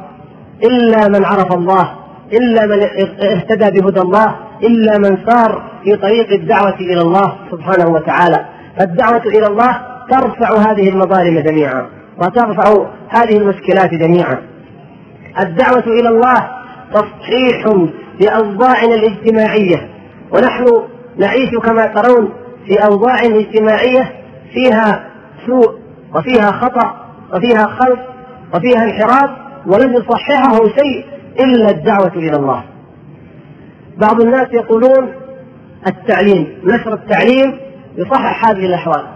[0.65, 2.83] إلا من عرف الله إلا من
[3.21, 8.45] اهتدى بهدى الله إلا من سار في طريق الدعوة إلى الله سبحانه وتعالى.
[8.79, 11.87] فالدعوة إلى الله ترفع هذه المظالم جميعا
[12.19, 14.43] وترفع هذه المشكلات جميعا.
[15.41, 16.49] الدعوة إلى الله
[16.95, 17.87] تصحيح
[18.21, 19.89] لأوضاعنا الاجتماعية.
[20.33, 20.65] ونحن
[21.19, 22.33] نعيش كما ترون
[22.67, 24.13] في أوضاع اجتماعية
[24.53, 25.05] فيها
[25.47, 25.75] سوء
[26.15, 26.95] وفيها خطأ
[27.35, 27.99] وفيها خلق
[28.55, 29.31] وفيها انحراف
[29.67, 31.05] ولم يصححه شيء
[31.41, 32.65] إلا الدعوة إلى الله.
[33.97, 35.13] بعض الناس يقولون
[35.87, 37.59] التعليم نشر التعليم
[37.97, 39.07] يصحح هذه الأحوال.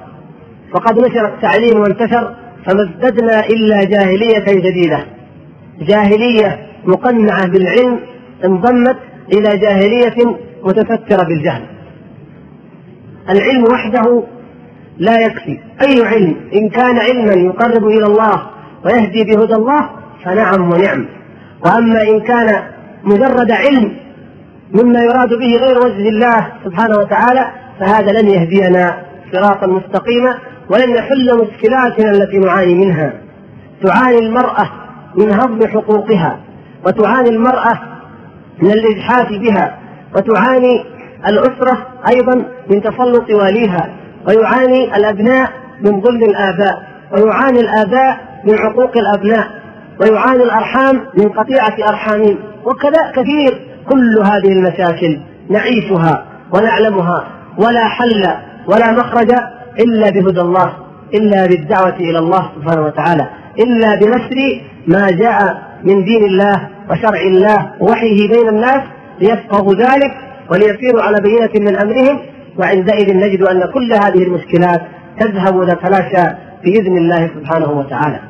[0.74, 5.04] وقد نشر التعليم وانتشر فما ازددنا إلا جاهلية جديدة.
[5.80, 8.00] جاهلية مقنعة بالعلم
[8.44, 8.96] انضمت
[9.32, 11.62] إلى جاهلية متسترة بالجهل.
[13.30, 14.22] العلم وحده
[14.98, 15.58] لا يكفي.
[15.82, 18.42] أي علم؟ إن كان علما يقرب إلى الله
[18.84, 19.90] ويهدي بهدى الله
[20.24, 21.17] فنعم ونعم.
[21.64, 22.62] وأما إن كان
[23.04, 23.96] مجرد علم
[24.72, 30.34] مما يراد به غير وجه الله سبحانه وتعالى فهذا لن يهدينا صراطا مستقيما
[30.70, 33.12] ولن يحل مشكلاتنا التي نعاني منها.
[33.82, 34.70] تعاني المرأة
[35.16, 36.40] من هضم حقوقها
[36.86, 37.78] وتعاني المرأة
[38.62, 39.78] من الإجحاف بها
[40.16, 40.84] وتعاني
[41.26, 43.88] الأسرة أيضا من تسلط واليها
[44.28, 49.48] ويعاني الأبناء من ظلم الآباء ويعاني الآباء من عقوق الأبناء.
[50.00, 58.28] ويعاني الأرحام من قطيعة أرحامهم وكذا كثير كل هذه المشاكل نعيشها ونعلمها ولا حل
[58.66, 59.32] ولا مخرج
[59.80, 60.72] إلا بهدى الله
[61.14, 67.72] إلا بالدعوة إلى الله سبحانه وتعالى إلا بنشر ما جاء من دين الله وشرع الله
[67.80, 68.82] ووحيه بين الناس
[69.20, 70.12] ليفقهوا ذلك
[70.50, 72.18] وليسيروا على بينة من أمرهم.
[72.58, 74.80] وعندئذ نجد أن كل هذه المشكلات
[75.20, 76.34] تذهب وتتلاشى
[76.64, 78.20] بإذن الله سبحانه وتعالى.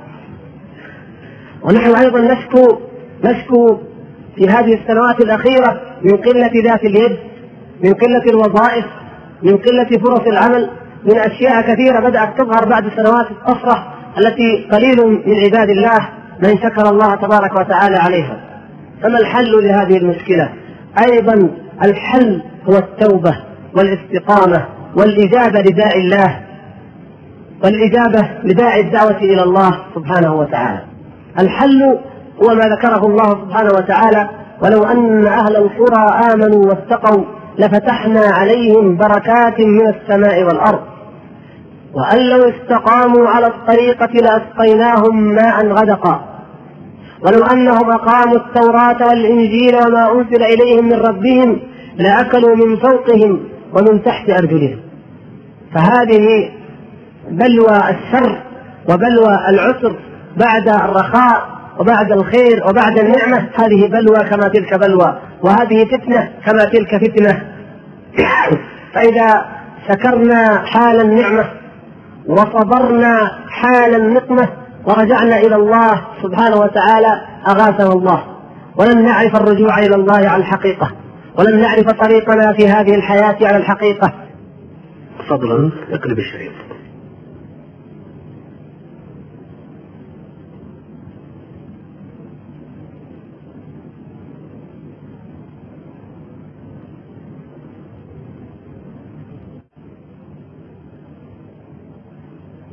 [1.62, 2.78] ونحن أيضا نشكو
[3.24, 3.78] نشكو
[4.36, 7.18] في هذه السنوات الأخيرة من قلة ذات اليد
[7.84, 8.84] من قلة الوظائف
[9.42, 10.70] من قلة فرص العمل
[11.04, 16.08] من أشياء كثيرة بدأت تظهر بعد سنوات الطفرة التي قليل من عباد الله
[16.42, 18.40] من شكر الله تبارك وتعالى عليها.
[19.02, 20.52] فما الحل لهذه المشكلة؟
[21.12, 21.50] أيضا
[21.84, 23.36] الحل هو التوبة
[23.76, 24.66] والاستقامة
[24.96, 26.40] والإجابة لداء الله
[27.64, 30.87] والإجابة لداعي الدعوة إلى الله سبحانه وتعالى.
[31.38, 31.98] الحل
[32.42, 34.28] هو ما ذكره الله سبحانه وتعالى
[34.62, 37.24] ولو أن أهل القرى آمنوا واتقوا
[37.58, 40.80] لفتحنا عليهم بركات من السماء والأرض.
[41.94, 46.24] وأن لو استقاموا على الطريقة لأسقيناهم ماء غدقا.
[47.26, 51.60] ولو أنهم أقاموا التوراة والإنجيل وما أنزل إليهم من ربهم
[51.96, 53.40] لأكلوا من فوقهم
[53.72, 54.78] ومن تحت أرجلهم.
[55.74, 56.50] فهذه
[57.30, 58.42] بلوى الشر
[58.90, 59.96] وبلوى العسر
[60.36, 66.96] بعد الرخاء وبعد الخير وبعد النعمة هذه بلوى كما تلك بلوى وهذه فتنة كما تلك
[66.96, 67.42] فتنة.
[68.94, 69.46] فإذا
[69.88, 71.44] شكرنا حال النعمة
[72.26, 74.48] وصبرنا حال النقمة
[74.84, 78.24] ورجعنا إلى الله سبحانه وتعالى أغاثنا الله.
[78.76, 80.90] ولن نعرف الرجوع إلى الله على الحقيقة.
[81.38, 84.12] ولن نعرف طريقنا في هذه الحياة على الحقيقة.
[85.28, 86.67] فضلا اقلب الشريط.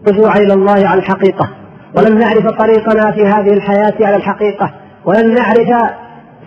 [0.07, 1.49] الرجوع إلى الله على الحقيقة
[1.97, 4.71] ولن نعرف طريقنا في هذه الحياة على الحقيقة.
[5.05, 5.91] ولن نعرف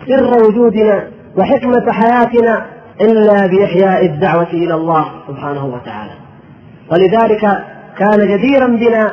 [0.07, 2.65] سر وجودنا وحكمة حياتنا
[3.01, 6.11] إلا بإحياء الدعوة إلى الله سبحانه وتعالى.
[6.91, 7.63] ولذلك
[7.97, 9.11] كان جديرا بنا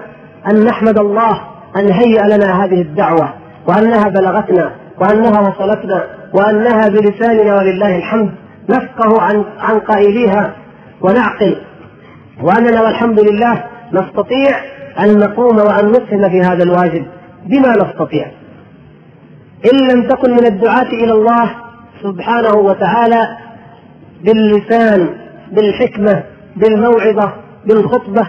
[0.51, 1.41] أن نحمد الله
[1.77, 3.29] أن هيأ لنا هذه الدعوة
[3.69, 6.05] وأنها بلغتنا وأنها وصلتنا
[6.35, 8.31] وأنها بلساننا ولله الحمد
[8.71, 10.53] نفقه عن عن قائليها
[11.01, 11.57] ونعقل.
[12.43, 14.57] وأننا والحمد لله نستطيع
[15.01, 17.07] أن نقوم وأن نسهم في هذا الواجب.
[17.47, 18.27] بما نستطيع؟
[19.73, 21.51] إن لم تكن من الدعاة إلى الله
[22.03, 23.37] سبحانه وتعالى
[24.25, 25.09] باللسان
[25.53, 26.23] بالحكمة
[26.57, 27.33] بالموعظة
[27.67, 28.29] بالخطبة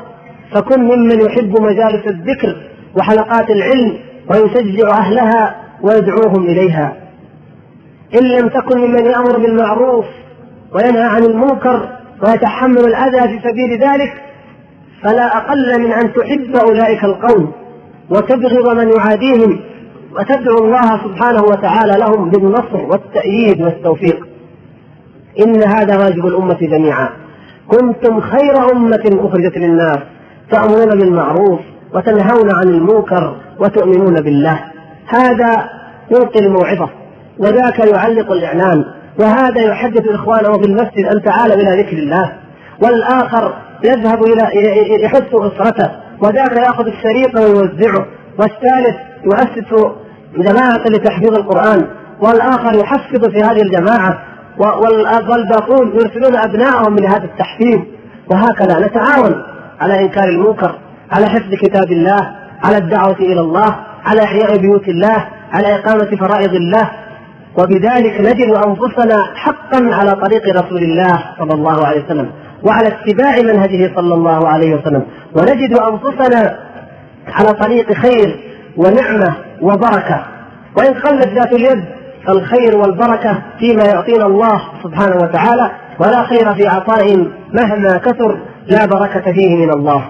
[0.51, 2.55] فكن ممن يحب مجالس الذكر
[2.95, 3.97] وحلقات العلم
[4.29, 6.93] ويشجع أهلها ويدعوهم إليها.
[8.21, 10.05] إن لم تكن ممن يأمر بالمعروف
[10.71, 11.89] وينهى عن المنكر
[12.23, 14.13] ويتحمل الأذى في سبيل ذلك
[15.03, 17.51] فلا أقل من أن تحب أولئك القوم
[18.09, 19.59] وتبغض من يعاديهم
[20.11, 24.27] وتدعو الله سبحانه وتعالى لهم بالنصر والتأييد والتوفيق.
[25.45, 27.09] إن هذا واجب الأمة جميعا.
[27.67, 29.97] كنتم خير أمة أخرجت للناس
[30.51, 31.59] تأمرون بالمعروف
[31.93, 34.59] وتنهون عن المنكر وتؤمنون بالله.
[35.07, 35.69] هذا
[36.11, 36.89] يلقي الموعظة
[37.39, 38.85] وذاك يعلق الإعلان
[39.19, 42.31] وهذا يحدث إخوانه في المسجد أن تعالوا إلى ذكر الله.
[42.83, 44.43] والآخر يذهب إلى
[45.03, 48.05] يحث أسرته وذاك يأخذ الشريط ويوزعه.
[48.39, 49.85] والثالث يؤسس
[50.37, 51.87] جماعة لتحفيظ القرآن
[52.19, 54.23] والآخر يحفظ في هذه الجماعة
[55.29, 57.79] والباقون يرسلون أبنائهم لهذا التحفيظ.
[58.31, 59.43] وهكذا نتعاون
[59.81, 60.75] على إنكار المنكر
[61.11, 66.53] على حفظ كتاب الله على الدعوة إلى الله على إحياء بيوت الله على إقامة فرائض
[66.53, 66.91] الله.
[67.57, 72.31] وبذلك نجد أنفسنا حقا على طريق رسول الله صلى الله عليه وسلم.
[72.63, 75.03] وعلى اتباع منهجه صلى الله عليه وسلم.
[75.35, 76.59] ونجد أنفسنا
[77.27, 78.39] على طريق خير
[78.77, 80.25] ونعمة وبركة.
[80.77, 81.85] وإن قلت ذات اليد
[82.27, 89.31] فالخير والبركة فيما يعطينا الله سبحانه وتعالى ولا خير في عطاء مهما كثر لا بركة
[89.31, 90.09] فيه من الله.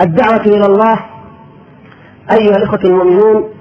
[0.00, 0.98] الدعوة إلى الله
[2.30, 3.53] أيها الإخوة المؤمنون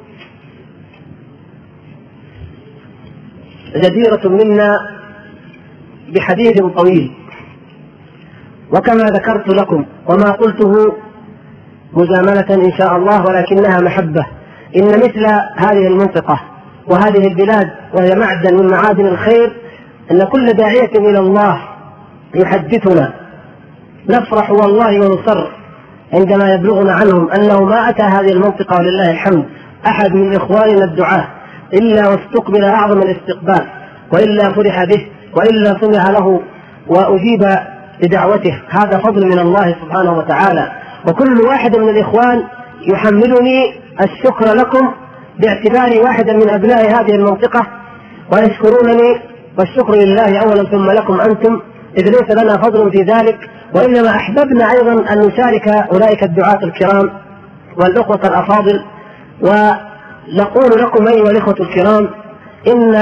[3.75, 4.79] جديرة منا
[6.15, 7.11] بحديث طويل.
[8.71, 10.95] وكما ذكرت لكم وما قلته
[11.93, 14.25] مجاملة إن شاء الله ولكنها محبة.
[14.75, 16.39] إن مثل هذه المنطقة
[16.87, 19.55] وهذه البلاد وهي معدن من معادن الخير
[20.11, 21.61] أن كل داعية إلى الله
[22.35, 23.13] يحدثنا.
[24.09, 25.51] نفرح والله ونصر
[26.13, 29.45] عندما يبلغنا عنهم أنه ما أتى هذه المنطقة ولله الحمد
[29.87, 31.27] أحد من إخواننا الدعاة.
[31.73, 33.67] إلا واستقبل أعظم الاستقبال
[34.13, 36.41] وإلا فرح به وإلا سمع له
[36.87, 37.45] وأجيب
[38.03, 40.71] لدعوته هذا فضل من الله سبحانه وتعالى.
[41.07, 42.43] وكل واحد من الإخوان
[42.87, 44.91] يحملني الشكر لكم
[45.39, 47.67] باعتباري واحدا من أبناء هذه المنطقة
[48.33, 49.21] ويشكرونني
[49.59, 51.59] والشكر لله أولا ثم لكم أنتم.
[51.97, 53.37] إذ ليس لنا فضل في ذلك
[53.75, 57.09] وإنما أحببنا أيضا أن نشارك أولئك الدعاة الكرام
[57.77, 58.83] والأخوة الأفاضل
[60.27, 62.09] ونقول لكم أيها الإخوة الكرام
[62.67, 62.95] إن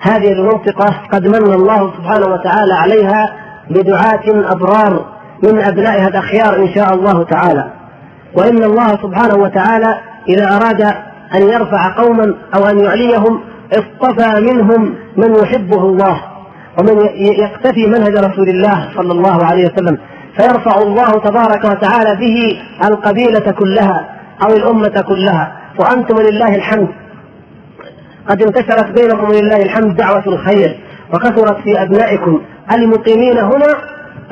[0.00, 3.32] هذه المنطقة قد من الله سبحانه وتعالى عليها
[3.70, 5.04] بدعاة أبرار
[5.42, 7.70] من أبنائها الأخيار إن شاء الله تعالى.
[8.36, 9.98] وإن الله سبحانه وتعالى
[10.28, 10.82] إذا أراد
[11.34, 13.40] أن يرفع قوما أو أن يعليهم
[13.72, 16.20] اصطفى منهم من يحبه الله
[16.78, 19.98] ومن يقتفي منهج رسول الله صلى الله عليه وسلم.
[20.36, 24.08] فيرفع الله تبارك وتعالى به القبيلة كلها
[24.46, 25.63] أو الأمة كلها.
[25.78, 26.88] وأنتم لله الحمد.
[28.28, 30.80] قد انتشرت بينكم لله الحمد دعوة الخير
[31.14, 32.40] وكثرت في أبنائكم.
[32.72, 33.74] المقيمين هنا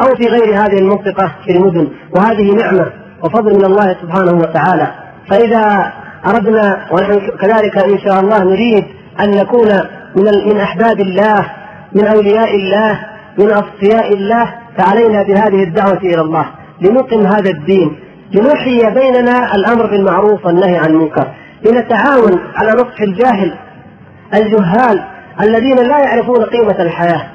[0.01, 1.89] أو في غير هذه المنطقة في المدن.
[2.17, 2.87] وهذه نعمة
[3.25, 4.95] وفضل من الله سبحانه وتعالى.
[5.31, 5.93] فإذا
[6.27, 8.85] أردنا ونحن كذلك إن شاء الله نريد
[9.21, 9.69] أن نكون
[10.17, 11.47] من من أحباب الله
[11.93, 13.01] من أولياء الله
[13.39, 16.47] من أصفياء الله فعلينا بهذه الدعوة إلى الله.
[16.81, 17.97] لنقم هذا الدين.
[18.35, 21.27] لنحيي بيننا الأمر بالمعروف والنهي عن المنكر.
[21.66, 23.55] لنتعاون على نصح الجاهل
[24.35, 25.05] الجهال
[25.40, 27.27] الذين لا يعرفون قيمة الحياة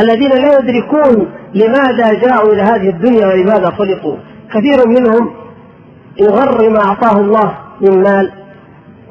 [0.00, 4.16] الذين لا يدركون لماذا جاءوا إلى هذه الدنيا ولماذا خلقوا.
[4.54, 5.34] كثير منهم
[6.20, 8.32] يغر ما أعطاه الله من مال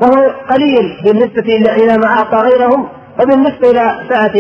[0.02, 2.88] وهو قليل بالنسبة إلى ما أعطى غيرهم
[3.20, 4.34] وبالنسبة إلى سعة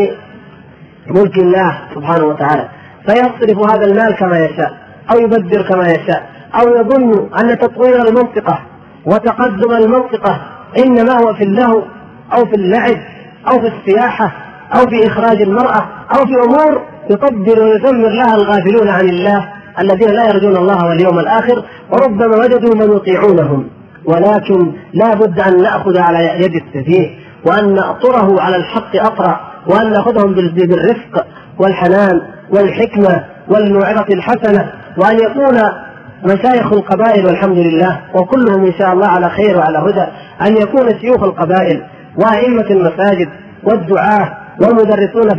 [1.07, 2.69] ملك الله سبحانه وتعالى.
[3.07, 4.77] فيصرف هذا المال كما يشاء
[5.11, 6.34] أو يبذر كما يشاء.
[6.53, 8.59] أو يظن أن تطوير المنطقة
[9.05, 10.41] وتقدم المنطقة
[10.77, 11.83] إنما هو في اللهو
[12.33, 12.97] أو في اللعب
[13.47, 14.31] أو في السياحة
[14.75, 20.29] أو في إخراج المرأة أو في أمور يقدر ويثمر لها الغافلون عن الله الذين لا
[20.29, 23.69] يرجون الله واليوم الآخر وربما وجدوا من يطيعونهم.
[24.05, 27.09] ولكن لا بد أن نأخذ على يد السفيه
[27.47, 31.25] وأن نأطره على الحق أطرأ وأن نأخذهم بالرفق
[31.59, 35.59] والحنان والحكمة والموعظة الحسنة وأن يكون
[36.23, 40.05] مشايخ القبائل والحمد لله وكلهم إن شاء الله على خير وعلى هدى
[40.41, 41.83] أن يكون شيوخ القبائل
[42.17, 43.29] وأئمة المساجد
[43.63, 45.29] والدعاة والمدرسون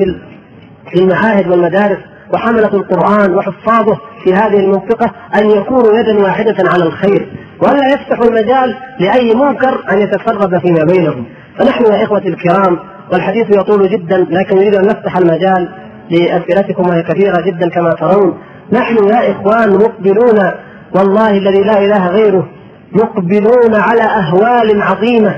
[0.91, 1.99] في المعاهد والمدارس
[2.35, 5.11] وحملة القرآن وحفاظه في هذه المنطقة
[5.41, 7.29] أن يكونوا يدا واحدة على الخير.
[7.63, 11.27] ولا يفتحوا المجال لأي منكر أن يتسرب فيما بينهم.
[11.59, 12.79] فنحن يا إخوتي الكرام
[13.13, 15.69] والحديث يطول جدا لكن نريد أن نفتح المجال
[16.11, 18.39] لأسئلتكم وهي كثيرة جدا كما ترون.
[18.73, 20.51] نحن يا إخوان مقبلون
[20.97, 22.49] والله الذي لا إله غيره
[22.93, 25.37] مقبلون على أهوال عظيمة.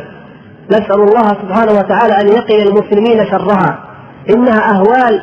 [0.71, 3.79] نسأل الله سبحانه وتعالى أن يقي المسلمين شرها.
[4.31, 5.23] إنها أهوال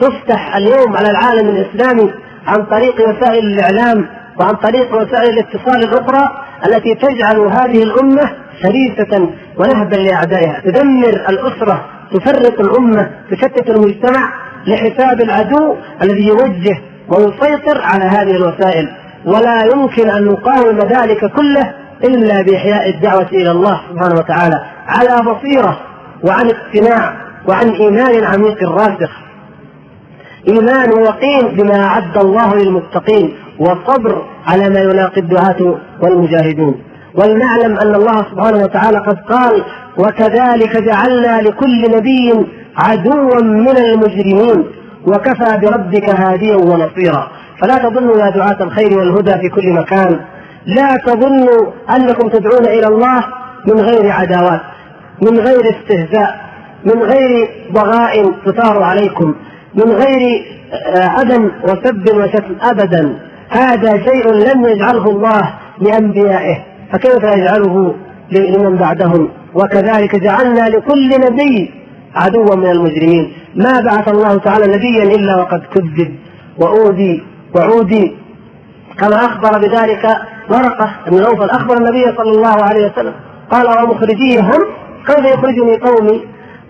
[0.00, 2.12] تفتح اليوم على العالم الإسلامي
[2.46, 4.06] عن طريق وسائل الإعلام
[4.40, 6.28] وعن طريق وسائل الاتصال الأخرى
[6.66, 8.30] التي تجعل هذه الأمة
[8.62, 10.60] شريسة ونهبا لأعدائها.
[10.64, 14.32] تدمر الأسرة تفرق الأمة تشتت المجتمع
[14.66, 18.88] لحساب العدو الذي يوجه ويسيطر على هذه الوسائل.
[19.34, 21.74] ولا يمكن أن نقاوم ذلك كله
[22.04, 25.78] إلا بإحياء الدعوة إلى الله سبحانه وتعالى على بصيرة
[26.24, 27.12] وعن اقتناع
[27.48, 29.10] وعن إيمان عميق راسخ
[30.48, 36.82] إيمان ويقين بما أعد الله للمتقين وصبر على ما يلاقي الدعاة والمجاهدون
[37.14, 39.64] ولنعلم أن الله سبحانه وتعالى قد قال
[39.98, 44.64] وكذلك جعلنا لكل نبي عدوا من المجرمين
[45.06, 47.28] وكفى بربك هاديا ونصيرا.
[47.60, 50.20] فلا تظنوا يا دعاة الخير والهدى في كل مكان.
[50.66, 53.24] لا تظنوا أنكم تدعون إلى الله
[53.66, 54.60] من غير عداوات
[55.22, 56.40] من غير استهزاء
[56.84, 59.34] من غير ضغائن تثار عليكم
[59.74, 60.44] من غير
[60.96, 63.18] عدم وسب وشتم أبدا.
[63.48, 66.56] هذا شيء لم يجعله الله لأنبيائه.
[66.92, 67.94] فكيف يجعله
[68.32, 71.70] لمن بعدهم؟ وكذلك جعلنا لكل نبي
[72.14, 73.32] عدوا من المجرمين.
[73.54, 76.14] ما بعث الله تعالى نبيا إلا وقد كذب
[76.58, 77.22] وأوذي
[77.56, 78.16] وعودي
[78.98, 80.04] كما أخبر بذلك
[80.50, 83.14] ورقة بن نوفل أخبر النبي صلى الله عليه وسلم.
[83.50, 84.60] قال ومخرجيهم؟
[85.06, 86.24] كيف يخرجني قومي؟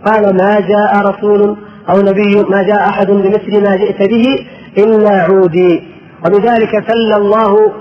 [0.07, 1.57] قال ما جاء رسول
[1.91, 4.47] أو نبي ما جاء أحد بمثل ما جئت به
[4.79, 5.83] إلا عودي.
[6.26, 7.72] وبذلك سل الله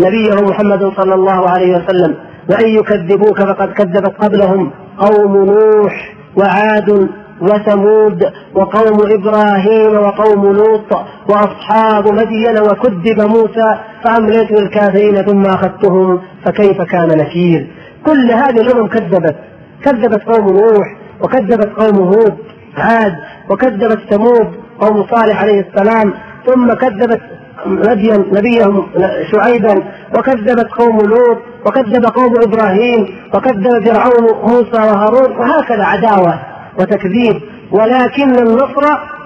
[0.00, 2.14] نبيه محمد صلى الله عليه وسلم
[2.50, 7.08] وإن يكذبوك فقد كذبت قبلهم قوم نوح وعاد
[7.40, 10.92] وثمود وقوم إبراهيم وقوم لوط
[11.30, 17.70] وأصحاب مدين وكذب موسى فأمليت للكافرين ثم أخذتهم فكيف كان نكير؟
[18.06, 19.36] كل هذه الأمم كذبت.
[19.84, 22.38] كذبت قوم نوح وكذبت قوم هود
[22.78, 23.12] عاد
[23.50, 24.48] وكذبت ثمود
[24.80, 26.12] قوم صالح عليه السلام
[26.46, 27.20] ثم كذبت
[27.66, 28.86] مدين نبيهم
[29.32, 29.82] شعيبا
[30.18, 36.55] وكذبت قوم لوط وكذب قوم إبراهيم وكذب فرعون موسى وهارون وهكذا عداوة.
[36.78, 37.40] وتكذيب
[37.72, 38.84] ولكن النصر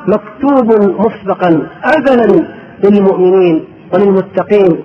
[0.09, 2.45] مكتوب مسبقا ازلا
[2.85, 4.83] للمؤمنين وللمتقين.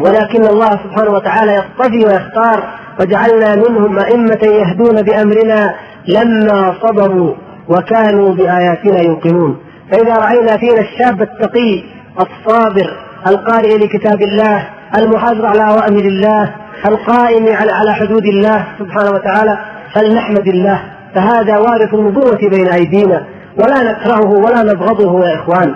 [0.00, 2.62] ولكن الله سبحانه وتعالى يصطفي ويختار
[3.00, 5.74] وجعلنا منهم أئمة يهدون بأمرنا
[6.08, 7.34] لما صبروا
[7.68, 9.56] وكانوا بآياتنا يوقنون.
[9.92, 11.82] فإذا رأينا فينا الشاب التقي
[12.20, 12.90] الصابر
[13.26, 14.68] القارئ لكتاب الله
[14.98, 16.54] المحافظ على أوامر الله
[16.86, 19.58] القائم على حدود الله سبحانه وتعالى
[19.94, 20.95] فلنحمد الله.
[21.16, 23.26] فهذا وارث النبوة بين أيدينا
[23.58, 25.74] ولا نكرهه ولا نبغضه يا إخوان.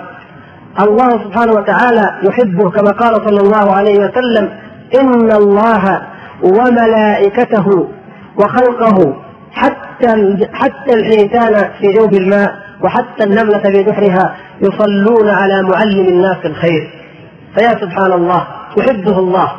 [0.81, 4.51] الله سبحانه وتعالى يحبه كما قال صلى الله عليه وسلم
[5.01, 6.03] إن الله
[6.43, 7.89] وملائكته
[8.37, 9.17] وخلقه
[9.53, 16.91] حتى حتى الحيتان في جوف الماء وحتى النملة في جحرها يصلون على معلم الناس الخير.
[17.55, 18.47] فيا سبحان الله
[18.79, 19.53] يحبه الله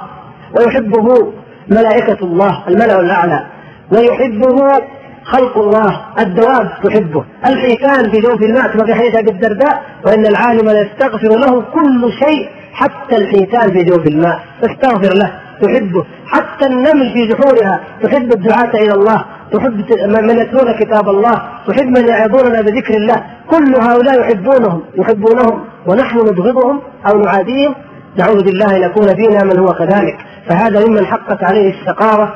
[0.59, 1.33] ويحبه
[1.67, 3.45] ملائكة الله الملأ الأعلى
[3.91, 4.81] ويحبه
[5.23, 7.23] خلق الله الدواب تحبه.
[7.45, 12.49] الحيتان في جوف الماء كما في حديث أبي الدرداء وإن العالم ليستغفر له كل شيء
[12.73, 14.39] حتى الحيتان في جوف الماء.
[14.61, 16.05] تستغفر له تحبه.
[16.27, 22.07] حتى النمل في جحورها تحب الدعاة إلى الله تحب من يتلون كتاب الله تحب من
[22.07, 23.23] يعظوننا بذكر الله.
[23.49, 27.75] كل هؤلاء يحبونهم يحبونهم ونحن نبغضهم أو نعاديهم.
[28.17, 30.17] نعوذ بالله أن يكون فينا من هو كذلك.
[30.49, 32.33] فهذا ممن حقت عليه الشقاوه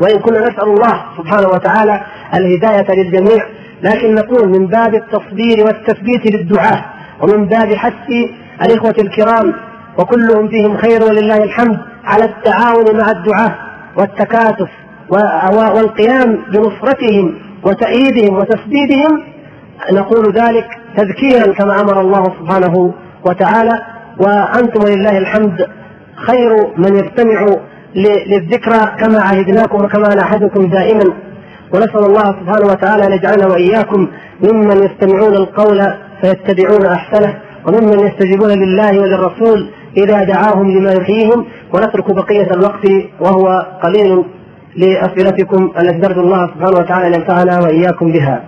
[0.00, 2.00] وإن كنا نسأل الله سبحانه وتعالى
[2.34, 3.46] الهداية للجميع
[3.82, 6.84] لكن نقول من باب التصبير والتثبيت للدعاة
[7.22, 8.08] ومن باب حث
[8.62, 9.52] الإخوة الكرام
[9.98, 13.54] وكلهم فيهم خير ولله الحمد على التعاون مع الدعاة
[13.96, 14.68] والتكاتف
[15.52, 17.34] والقيام بنصرتهم
[17.64, 19.22] وتأييدهم وتسديدهم.
[19.92, 22.94] نقول ذلك تذكيرا كما أمر الله سبحانه
[23.26, 23.82] وتعالى
[24.20, 25.66] وأنتم ولله الحمد
[26.16, 27.46] خير من يستمع
[27.94, 31.04] للذكرى كما عهدناكم وكما نعهدكم دائما
[31.74, 34.08] ونسأل الله سبحانه وتعالى أن يجعلنا وإياكم
[34.42, 35.80] ممن يستمعون القول
[36.22, 42.86] فيتبعون أحسنه وممن يستجيبون لله وللرسول إذا دعاهم لما يحييهم ونترك بقية الوقت
[43.20, 44.24] وهو قليل
[44.76, 48.44] لأسئلتكم التي نرجو الله سبحانه وتعالى أن ينفعنا وإياكم بها.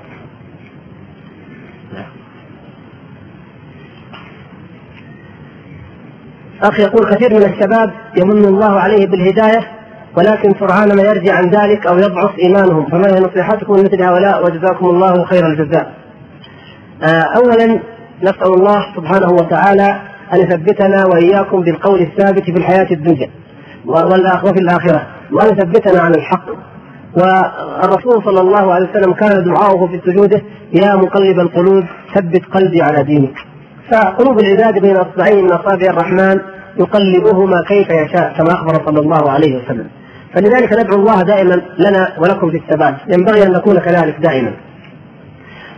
[6.63, 9.61] أخ يقول كثير من الشباب يمن الله عليه بالهداية
[10.17, 14.87] ولكن سرعان ما يرجع عن ذلك أو يضعف إيمانهم فما هي نصيحتكم لمثل هؤلاء؟ وجزاكم
[14.87, 15.93] الله خير الجزاء.
[17.03, 17.81] آه، أولا
[18.23, 20.01] نسأل الله سبحانه وتعالى
[20.35, 23.31] أن يثبتنا وإياكم بالقول الثابت في الحياة الدنيا
[24.45, 26.47] وفي الآخرة وأن يثبتنا على الحق.
[27.17, 30.43] والرسول صلى الله عليه وسلم كان دعاؤه في سجوده
[30.73, 31.85] يا مقلب القلوب
[32.15, 33.52] ثبت قلبي على دينك.
[33.91, 36.41] فقلوب العباد بين أصبعين من أصابع الرحمن
[36.79, 39.89] يقلبهما كيف يشاء كما أخبر صلى الله عليه وسلم.
[40.35, 44.53] فلذلك ندعو الله دائما لنا ولكم في الثبات ينبغي أن نكون كذلك دائما.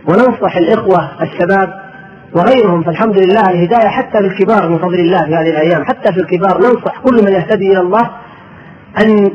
[0.09, 1.85] وننصح الإخوة الشباب
[2.33, 5.85] وغيرهم فالحمد لله الهداية حتى للكبار من فضل الله في هذه الأيام.
[5.85, 8.09] حتى في الكبار ننصح كل من يهتدي إلى الله
[9.01, 9.31] أن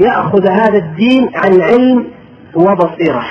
[0.00, 2.04] يأخذ هذا الدين عن علم
[2.54, 3.24] وبصيرة.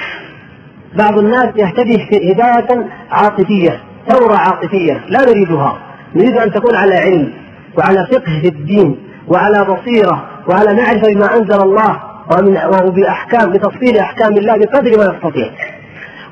[0.97, 3.86] بعض الناس يهتدي هداية عاطفية.
[4.09, 5.77] ثورة عاطفية لا نريدها.
[6.15, 7.33] نريد أن تكون على علم
[7.77, 8.97] وعلى فقه في الدين
[9.27, 11.99] وعلى بصيرة وعلى معرفة بما أنزل الله
[12.31, 15.49] ومن وبأحكام بتفصيل أحكام الله بقدر ما يستطيع.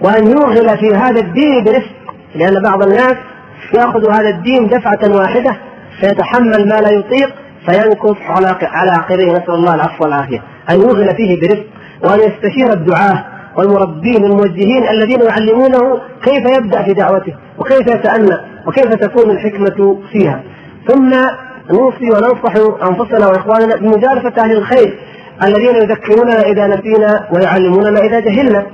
[0.01, 3.15] وأن يوغل في هذا الدين برفق لأن بعض الناس
[3.77, 5.57] يأخذ هذا الدين دفعة واحدة
[5.99, 7.29] فيتحمل ما لا يطيق
[7.65, 10.41] فينكص على على عقبيه نسأل الله العفو والعافية.
[10.69, 11.65] أن يوغل فيه برفق
[12.03, 13.25] وأن يستشير الدعاة.
[13.57, 18.37] والمربين الموجهين الذين يعلمونه كيف يبدأ في دعوته وكيف يتأنى
[18.67, 20.43] وكيف تكون الحكمة فيها.
[20.87, 21.09] ثم
[21.73, 22.53] نوصي وننصح
[22.89, 24.99] أنفسنا وإخواننا بمجالسة أهل الخير
[25.43, 28.65] الذين يذكروننا إذا نسينا ويعلموننا إذا جهلنا.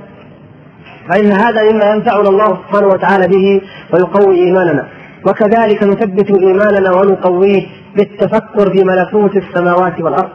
[1.08, 3.60] فإن هذا مما ينفعنا الله سبحانه وتعالى به
[3.94, 4.88] ويقوي إيماننا.
[5.26, 7.66] وكذلك نثبت إيماننا ونقويه
[7.96, 10.30] بالتفكر في ملكوت السماوات والأرض.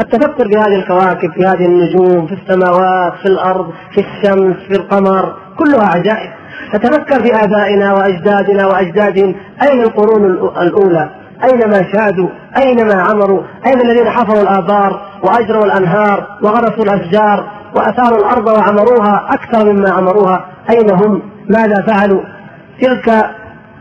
[0.00, 5.34] التفكر في هذه الكواكب في هذه النجوم في السماوات في الأرض في الشمس في القمر
[5.58, 6.30] كلها عجائب.
[6.72, 9.34] تتفكر في آبائنا وأجدادنا وأجدادهم.
[9.62, 10.24] أين القرون
[10.62, 11.10] الأولى؟
[11.44, 17.44] أين ما شادوا؟ أين ما عمروا؟ أين الذين حفروا الآبار وأجروا الأنهار وغرسوا الأشجار
[17.76, 22.22] وأثاروا الأرض وعمروها أكثر مما عمروها؟ أين هم؟ ماذا فعلوا؟
[22.80, 23.30] تلك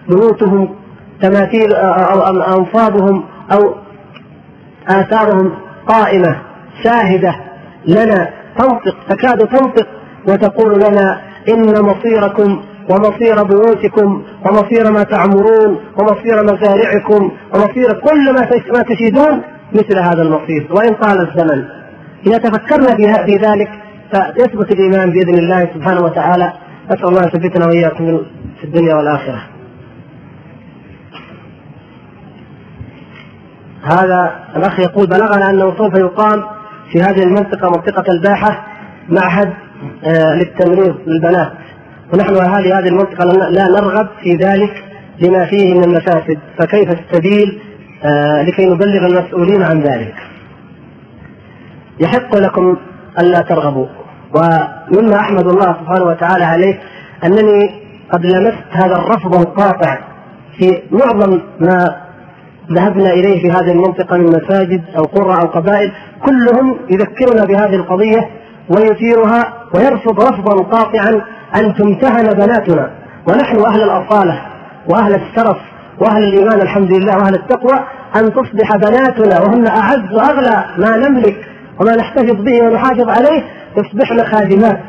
[0.10, 0.76] بيوتهم
[1.22, 2.22] تماثيل أو
[2.58, 3.76] أنصابهم أو
[4.90, 6.42] آثارهم قائمة
[6.84, 7.36] شاهدة
[7.88, 9.88] لنا تنطق تكاد تنطق
[10.28, 12.62] وتقول لنا إن مصيركم
[12.92, 18.34] ومصير بيوتكم ومصير ما تعمرون ومصير مزارعكم ومصير كل
[18.74, 19.42] ما تشيدون
[19.74, 20.68] مثل هذا المصير.
[20.72, 21.64] وإن طال الزمن.
[22.28, 23.70] إذا تفكرنا في ذلك
[24.12, 26.54] فيثبت الإيمان بإذن الله سبحانه وتعالى.
[26.92, 28.22] نسأل الله أن يثبتنا وإياكم
[28.60, 29.57] في الدنيا والآخرة.
[33.88, 36.44] هذا الأخ يقول بلغنا أنه سوف يقام
[36.92, 38.68] في هذه المنطقة منطقة الباحة
[39.10, 39.54] معهد
[40.04, 41.52] آه، للتمريض للبنات.
[42.14, 44.84] ونحن أهالي هذه المنطقة لا نرغب في ذلك
[45.22, 46.40] لما فيه من المفاسد.
[46.60, 47.62] فكيف السبيل؟
[48.04, 50.16] آه، لكي نبلغ المسؤولين عن ذلك.
[52.00, 52.78] يحق لكم
[53.20, 53.88] ألا ترغبوا.
[54.36, 56.80] ومما أحمد الله سبحانه وتعالى عليه
[57.24, 60.00] أنني قد لمست هذا الرفض القاطع
[60.58, 62.07] في معظم ما
[62.72, 65.92] ذهبنا إليه في هذه المنطقة من مساجد أو قرى أو قبائل
[66.26, 68.30] كلهم يذكرنا بهذه القضية
[68.70, 71.22] ويثيرها ويرفض رفضا قاطعا
[71.56, 72.92] أن تمتهن بناتنا.
[73.30, 74.42] ونحن أهل الأصالة
[74.90, 75.58] وأهل الشرف
[76.00, 77.80] وأهل الإيمان الحمد لله وأهل التقوى
[78.16, 81.38] أن تصبح بناتنا وهن أعز وأغلى ما نملك
[81.82, 83.44] وما نحتفظ به ونحافظ عليه
[83.78, 84.80] يصبحن خادمات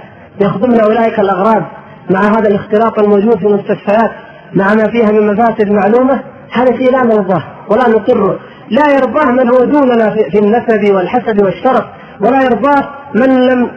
[0.40, 1.62] يخدمن أولئك الاغراض
[2.10, 4.10] مع هذا الاختلاط الموجود في المستشفيات
[4.54, 6.20] مع ما فيها من مفاسد معلومة.
[6.52, 8.38] هذا شيء لا نرضاه ولا نقره.
[8.70, 11.84] لا يرضاه من هو دوننا في النسب والحسب والشرف
[12.20, 13.70] ولا يرضاه من لم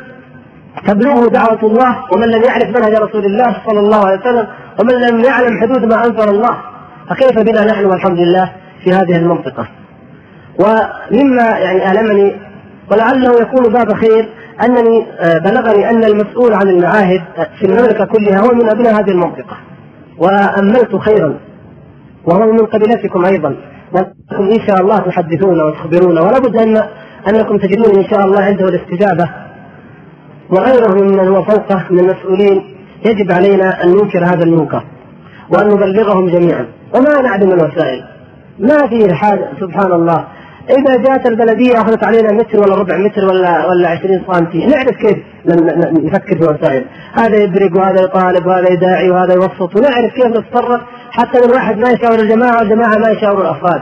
[0.88, 4.48] تبلغه دعوة الله ومن لم يعرف منهج رسول الله صلى الله عليه وسلم
[4.80, 6.58] ومن لم يعلم حدود ما أنزل الله.
[7.10, 8.52] فكيف بنا نحن والحمد لله
[8.84, 9.68] في هذه المنطقة؟
[10.60, 12.36] ومما يعني ألمني
[12.92, 14.30] ولعله يكون باب خير
[14.64, 17.22] أنني آه، بلغني أن المسؤول عن المعاهد
[17.60, 19.58] في المملكة كلها هو من أبناء هذه المنطقة.
[20.18, 21.51] وأملت خيرا.
[22.26, 23.56] وهو من قبيلتكم أيضا.
[23.94, 26.84] وانكم إن شاء الله تحدثون وتخبرون ولا بد أن
[27.28, 29.30] أنكم تجدون إن شاء الله عنده الاستجابة.
[30.50, 32.64] وغيره ممن هو فوقه من المسؤولين
[33.06, 34.84] يجب علينا أن ننكر هذا المنكر
[35.50, 36.66] وأن نبلغهم جميعا.
[36.96, 38.04] وما نعدم الوسائل.
[38.60, 40.28] ما في حاجة سبحان الله.
[40.70, 45.18] إذا جاءت البلدية أخذت علينا متر ولا ربع متر ولا ولا 20 سم نعرف كيف
[46.04, 46.86] نفكر في الوسائل.
[47.14, 49.76] هذا يبرق وهذا يطالب وهذا يداعي وهذا يوسط.
[49.76, 50.82] ونعرف كيف نتصرف
[51.12, 53.82] حتى من واحد ما يشاور الجماعة والجماعة ما يشاور الأفراد.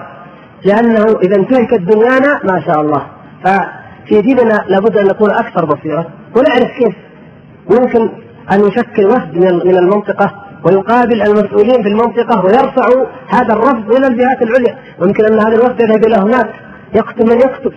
[0.65, 3.01] لأنه إذا انتهكت دنيانا ما شاء الله.
[3.43, 6.95] ففي ديننا لابد أن نكون أكثر بصيرة ونعرف كيف.
[7.69, 8.09] ممكن
[8.51, 10.31] أن يشكل وفد من المنطقة
[10.63, 14.77] ويقابل المسؤولين في المنطقة ويرفعوا هذا الرفض إلى الجهات العليا.
[15.01, 16.49] ممكن أن هذا الوفد يذهب إلى هناك
[16.95, 17.73] يقتل من يقتل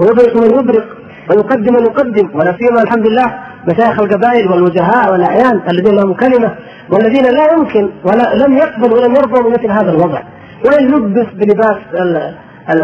[0.00, 0.86] ويبرق من يبرق
[1.30, 2.30] ويقدم من يقدم.
[2.34, 3.38] ولا سيما الحمد لله
[3.68, 6.54] مشايخ القبائل والوجهاء والأعيان الذين لهم كلمة
[6.90, 10.22] والذين لا يمكن ولا لم يقبلوا ولم يرضوا بمثل هذا الوضع.
[10.66, 11.76] وإن لبس بلباس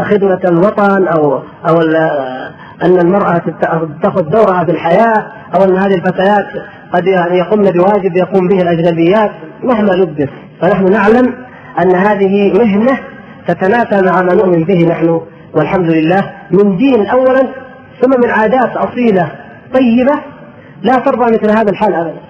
[0.02, 1.80] خدمة الوطن أو أو
[2.82, 3.42] أن المرأة
[4.02, 6.46] تأخذ دورها في الحياة أو أن هذه الفتيات
[6.92, 9.30] قد يعني يقومن بواجب يقوم به الأجنبيات
[9.62, 10.28] مهما لبس.
[10.62, 11.34] فنحن نعلم
[11.82, 12.98] أن هذه مهنة
[13.46, 15.20] تتنافى مع ما نؤمن به نحن
[15.54, 17.42] والحمد لله من دين اولا
[18.00, 19.28] ثم من عادات أصيلة
[19.74, 20.20] طيبة
[20.82, 22.20] لا ترضى مثل هذا الحال ابدا.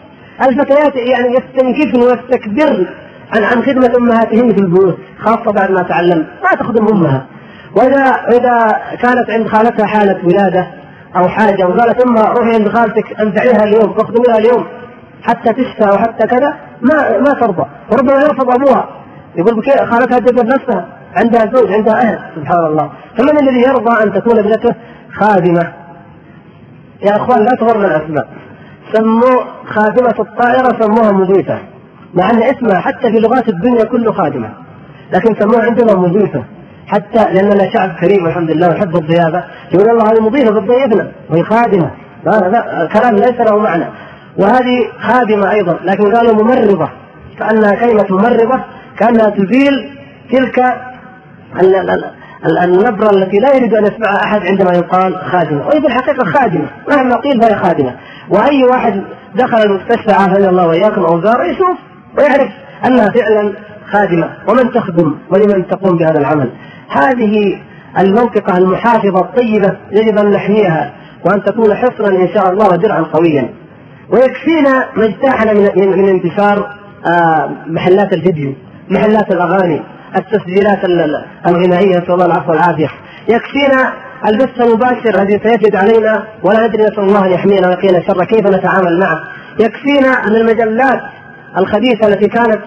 [0.42, 2.86] الفتيات يعني يستنكفن ويستكبرن
[3.34, 7.26] عن عن خدمة أمهاتهن في البيوت خاصة بعد ما تعلم ما تخدم أمها.
[7.76, 10.66] وإذا إذا كانت عند خالتها حالة ولادة
[11.16, 14.66] أو حاجة وقالت أمها روحي عند خالتك أنفعيها اليوم تخدميها اليوم.
[15.22, 17.66] حتى تشفى وحتى كذا ما ما ترضى.
[17.92, 18.88] وربما يرفض أبوها.
[19.36, 20.86] يقول خالتها تجد نفسها
[21.16, 22.90] عندها زوج عندها أهل سبحان الله.
[23.18, 24.74] فمن الذي يرضى أن تكون ابنته
[25.12, 25.72] خادمة؟
[27.02, 28.28] يا أخوان لا تغرنا الأسماء.
[28.92, 31.58] سموا خادمة الطائرة سموها مضيفة.
[32.14, 34.50] مع أن اسمها حتى في لغات الدنيا كله خادمة.
[35.12, 36.44] لكن سموها عندنا مضيفة.
[36.86, 39.44] حتى لأننا شعب كريم الحمد لله ونحب الضيافة.
[39.72, 41.90] يقول الله هذه مضيفة بتضيفنا وهي خادمة.
[42.26, 43.84] هذا كلام ليس له معنى.
[44.38, 46.88] وهذه خادمة أيضا لكن قالوا ممرضة.
[47.38, 48.60] كأنها كلمة ممرضة
[48.98, 49.98] كأنها تزيل
[50.32, 50.58] تلك
[52.46, 55.66] النبرة التي لا يريد أن يسمعها أحد عندما يقال خادمة.
[55.66, 56.66] وهي في الحقيقة خادمة.
[56.90, 57.96] مهما قيل فهي خادمة.
[58.28, 59.02] وأي واحد
[59.34, 61.78] دخل المستشفى عافانا الله وإياكم أو زار يشوف
[62.18, 62.50] ويعرف
[62.86, 63.52] أنها فعلا
[63.90, 64.30] خادمة.
[64.48, 66.50] ومن تخدم ولمن تقوم بهذا العمل.
[66.88, 67.60] هذه
[67.98, 70.92] المنطقة المحافظة الطيبة يجب أن نحميها
[71.24, 73.48] وأن تكون حصنا إن شاء الله ودرعا قويا.
[74.10, 78.54] ويكفينا ما من, من انتشار آه، محلات الفيديو
[78.90, 79.82] محلات الأغاني.
[80.16, 80.84] التسجيلات
[81.46, 82.88] الغنائية نسأل الله العفو والعافية.
[83.28, 83.92] يكفينا
[84.28, 89.00] البث المباشر الذي سيفد علينا ولا ندري نسأل الله أن يحمينا ويقينا شر كيف نتعامل
[89.00, 89.20] معه.
[89.60, 91.00] يكفينا أن المجلات
[91.58, 92.60] الخبيثة التي كانت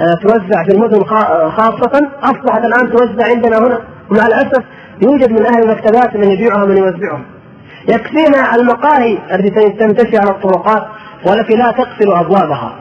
[0.00, 1.04] آه، توزع في المدن
[1.50, 3.80] خاصة أصبحت الآن توزع عندنا هنا.
[4.10, 4.62] ومع الأسف
[5.02, 7.20] يوجد من أهل المكتبات من يبيعها من يوزعها
[7.88, 10.86] يكفينا المقاهي التي تنتشر على الطرقات
[11.26, 12.76] والتي لا تقفل أبوابها.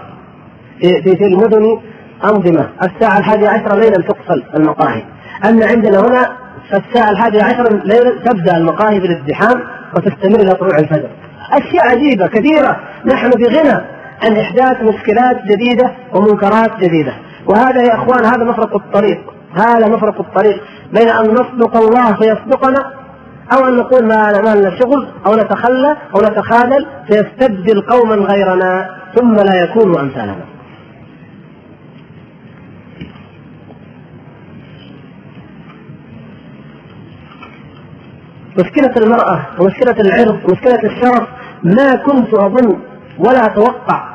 [0.82, 1.80] في, في المدن
[2.26, 2.70] أنظمة.
[2.84, 5.04] الساعة الحادية عشرة ليلا تقفل المقاهي.
[5.46, 6.30] أما عندنا هنا
[6.74, 9.64] الساعة الحادية عشرة ليلا تبدأ المقاهي بالازدحام
[9.96, 11.10] وتستمر إلى طلوع الفجر.
[11.52, 12.80] أشياء عجيبة كثيرة.
[13.06, 13.84] نحن بغنى
[14.24, 17.14] عن إحداث مشكلات جديدة ومنكرات جديدة.
[17.48, 19.20] وهذا يا إخوان هذا مفرق الطريق.
[19.56, 20.64] هذا مفرق الطريق
[20.94, 22.94] بين أن نصدق الله فيصدقنا
[23.58, 29.36] أو أن نقول ما ما لنا شغل أو نتخلى أو نتخاذل فيستبدل قوما غيرنا ثم
[29.36, 30.53] لا يكونوا أمثالنا.
[38.60, 41.28] مشكلة المرأة ومشكلة العرض ومشكلة الشرف
[41.64, 42.80] ما كنت أظن
[43.20, 44.14] ولا أتوقع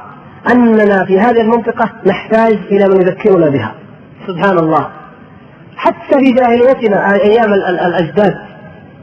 [0.53, 3.75] أننا في هذه المنطقة نحتاج إلى من يذكرنا بها.
[4.27, 4.89] سبحان الله.
[5.77, 8.35] حتى في جاهليتنا أيام الأجداد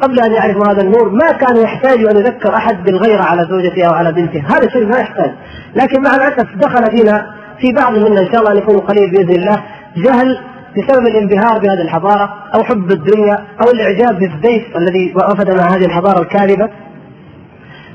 [0.02, 3.94] قبل أن يعرفوا هذا النور ما كان يحتاج أن يذكر أحد بالغيرة على زوجته أو
[3.94, 4.44] على بنته.
[4.48, 5.32] هذا شيء ما يحتاج.
[5.76, 9.42] لكن مع الأسف دخل فينا في بعض منا إن شاء الله أن يكون قليل بإذن
[9.42, 9.64] الله
[9.98, 10.40] جهل
[10.78, 16.22] بسبب الانبهار بهذه الحضارة أو حب الدنيا أو الإعجاب بالزيت الذي وفد مع هذه الحضارة
[16.22, 16.70] الكاذبة.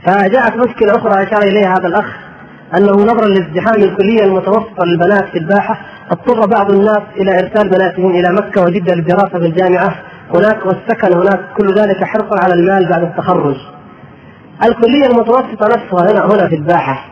[0.07, 2.07] فجاءت مشكلة أخرى أشار إليها هذا الأخ
[2.77, 8.33] أنه نظرا لازدحام الكلية المتوسطة للبنات في الباحة اضطر بعض الناس إلى إرسال بناتهم إلى
[8.33, 9.95] مكة وجدة للدراسة في الجامعة.
[10.35, 13.57] هناك والسكن هناك كل ذلك حرصا على المال بعد التخرج.
[14.65, 17.05] الكلية المتوسطة نفسها هنا هنا في الباحة.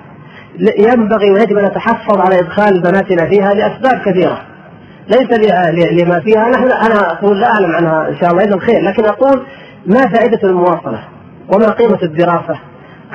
[0.79, 4.43] ينبغي ويجب أن نتحفظ على إدخال بناتنا فيها لأسباب كثيرة.
[5.09, 5.31] ليس
[6.03, 6.49] لما فيها.
[6.49, 8.43] نحن أنا أقول لا أعلم عنها إن شاء الله.
[8.43, 9.43] اذا الخير لكن أقول
[9.87, 11.01] ما فائدة المواصلة؟
[11.55, 12.59] وما قيمة الدراسة؟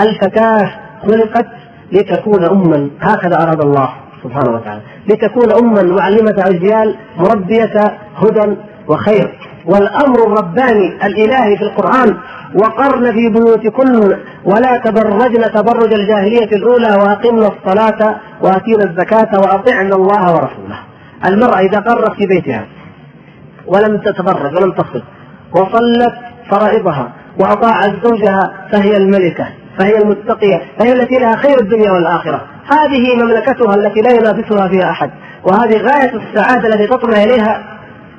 [0.02, 0.72] الفتاه
[1.04, 1.46] خلقت
[1.92, 2.90] لتكون اما.
[3.02, 3.90] هكذا أراد الله
[4.24, 4.82] سبحانه وتعالى.
[5.08, 5.84] لتكون اما.
[5.84, 8.56] معلمه اجيال مربية هدى
[8.88, 9.40] وخير.
[9.66, 12.18] والأمر الرباني الإلهي في القرآن
[12.56, 20.93] وقرن في بيوتكن ولا تبرجن تبرج الجاهلية الأولى وأقمنا الصلاة وأتينا الزكاة وأطعنا الله ورسوله.
[21.26, 22.66] المرأة إذا قرت في بيتها
[23.68, 25.04] ولم تتبرج ولم تخطب
[25.52, 26.14] وصلت
[26.52, 29.48] فرائضها وأطاعت زوجها فهي الملكة
[29.80, 32.42] فهي المتقية فهي التي لها خير الدنيا والآخرة.
[32.72, 35.12] هذه مملكتها التي لا ينافسها فيها أحد
[35.44, 37.64] وهذه غاية السعادة التي تطمع إليها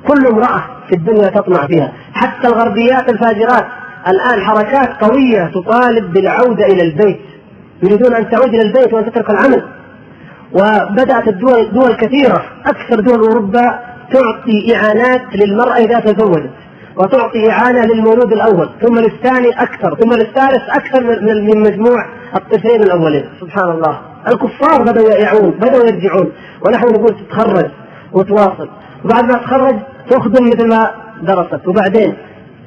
[0.07, 1.91] كل امرأة في الدنيا تطمع فيها.
[2.13, 3.65] حتى الغربيات الفاجرات
[4.07, 7.19] الآن حركات قوية تطالب بالعودة إلى البيت
[7.83, 9.65] يريدون أن تعود إلى البيت وأن تترك العمل.
[10.53, 12.45] وبدأت الدول دول كثيرة.
[12.65, 13.79] أكثر دول أوروبا
[14.11, 16.49] تعطي إعانات للمرأة إذا تزوجت
[16.97, 23.25] وتعطي إعانة للمولود الأول ثم للثاني أكثر ثم للثالث أكثر من مجموع الطفلين الأولين.
[23.41, 23.99] سبحان الله.
[24.27, 26.31] الكفار بدأوا يعون بدأوا يرجعون
[26.67, 27.69] ونحن نقول تتخرج
[28.13, 28.69] وتواصل.
[29.05, 29.75] وبعد ما تخرج
[30.09, 30.91] تخدم مثل ما
[31.21, 31.67] درست.
[31.67, 32.13] وبعدين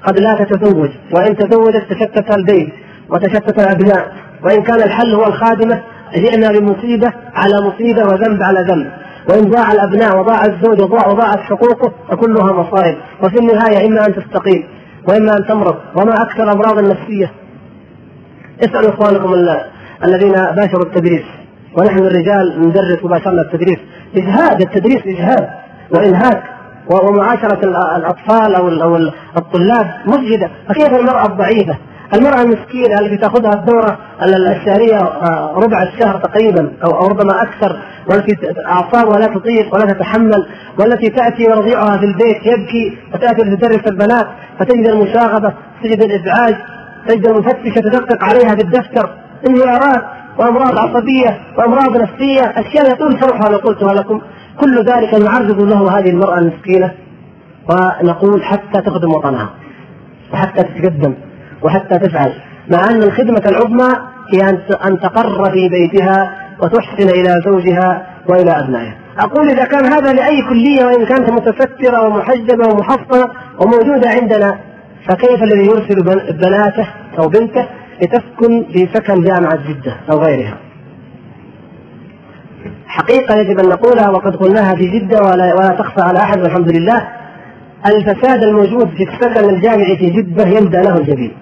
[0.06, 2.72] قد لا تتزوج وإن تزوجت تشتت البيت
[3.10, 4.12] وتشتت الأبناء
[4.44, 5.82] وإن كان الحل هو الخادمة
[6.14, 8.92] جئنا بمصيبة على مصيبة وذنب على ذنب.
[9.30, 12.96] وإن ضاع الأبناء وضاع الزوج وضاعت حقوقه فكلها مصائب.
[13.22, 14.64] وفي النهاية إما أن تستقيم
[15.08, 15.76] وإما أن تمرض.
[15.96, 17.32] وما أكثر الأمراض النفسية.
[18.60, 19.34] اسألوا إخوانكم
[20.04, 21.24] الذين باشروا التدريس.
[21.78, 23.78] ونحن الرجال ندرس وباشرنا التدريس.
[24.16, 25.48] إجهاد التدريس إجهاد.
[25.94, 26.42] وإنهاك.
[26.90, 27.64] ومعاشرة
[27.96, 28.96] الأطفال أو
[29.36, 31.76] الطلاب مجهدة فكيف المرأة الضعيفة؟
[32.14, 37.78] المرأة المسكينة التي تأخذها الدورة الشهرية آه، ربع الشهر تقريبا أو ربما أكثر
[38.10, 38.36] والتي
[38.66, 40.46] أعصابها لا تطيق ولا تتحمل
[40.78, 44.26] والتي تأتي ورضيعها في البيت يبكي وتأتي لتدرس البنات
[44.58, 46.56] فتجد المشاغبة تجد الإزعاج
[47.08, 49.10] تجد المفتشة تدقق عليها في الدفتر
[49.48, 50.04] انهيارات
[50.38, 54.20] وأمراض عصبية وأمراض نفسية أشياء يطول شرحها لو قلتها لكم.
[54.60, 56.94] كل ذلك نعرض له هذه المرأة المسكينة
[57.70, 59.50] ونقول حتى تخدم وطنها
[60.32, 61.14] وحتى تتقدم.
[61.62, 62.32] وحتى تفعل.
[62.70, 63.94] مع أن الخدمة العظمى
[64.32, 64.48] هي
[64.86, 66.32] أن تقر في بيتها
[66.62, 68.94] وتحسن إلى زوجها وإلى أبنائها.
[69.18, 73.28] أقول إذا كان هذا لأي كلية وإن كانت متسترة ومحجبة ومحصنة
[73.58, 74.58] وموجودة عندنا
[75.08, 76.02] فكيف الذي يرسل
[76.32, 76.86] بناته
[77.18, 77.66] أو بنته
[78.02, 80.58] لتسكن في سكن جامعة جدة أو غيرها؟
[82.86, 87.08] حقيقة يجب أن نقولها وقد قلناها في جدة ولا, ولا تخفى على أحد والحمد لله.
[87.86, 91.32] الفساد الموجود في السكن الجامعي في جدة يندى له الجبين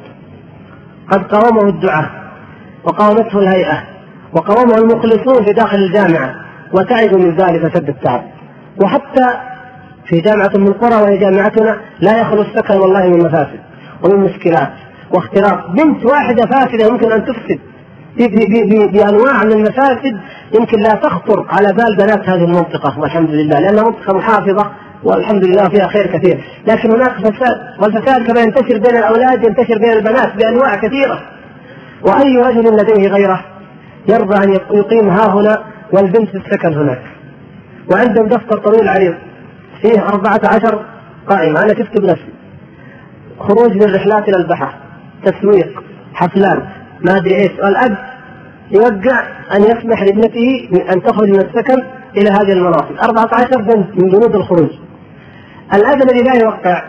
[1.11, 2.11] قد قاومه الدعاة
[2.85, 3.83] وقاومته الهيئة
[4.33, 6.35] وقاومه المخلصون في داخل الجامعة
[6.73, 8.23] وتعبوا من ذلك شد التعب.
[8.83, 9.27] وحتى
[10.07, 13.61] في جامعة من القرى وهي جامعتنا لا يخلو السكن والله من مفاسد
[14.05, 14.73] ومن مشكلات
[15.11, 15.71] واختراق.
[15.71, 17.59] بنت واحدة فاسدة يمكن أن تفسد.
[18.93, 20.21] بأنواع من المفاسد
[20.55, 24.71] يمكن لا تخطر على بال بنات هذه المنطقة والحمد لله لأنها منطقة محافظة
[25.05, 26.45] والحمد لله فيها خير كثير.
[26.67, 31.21] لكن هناك فساد والفساد كما ينتشر بين الأولاد ينتشر بين البنات بأنواع كثيرة.
[32.03, 33.45] وأي رجل لديه غيرة
[34.09, 37.03] يرضى أن يقيم ها هنا والبنت السكن هناك.
[37.93, 39.15] وعندهم دفتر طويل عريض
[39.83, 40.85] فيه أربعة عشر
[41.29, 41.63] قائمة.
[41.63, 42.33] أنا شفت بنفسي.
[43.39, 44.75] خروج للرحلات إلى البحر
[45.25, 45.83] تسويق
[46.15, 46.63] حفلات
[47.01, 47.53] ما أدري إيش.
[47.65, 47.97] والأب
[48.71, 49.23] يوقع
[49.57, 51.83] أن يسمح لابنته أن تخرج من السكن
[52.17, 53.05] إلى هذه المناطق.
[53.05, 54.71] 14 بنت من بنود الخروج.
[55.75, 56.83] الأب الذي لا يوقع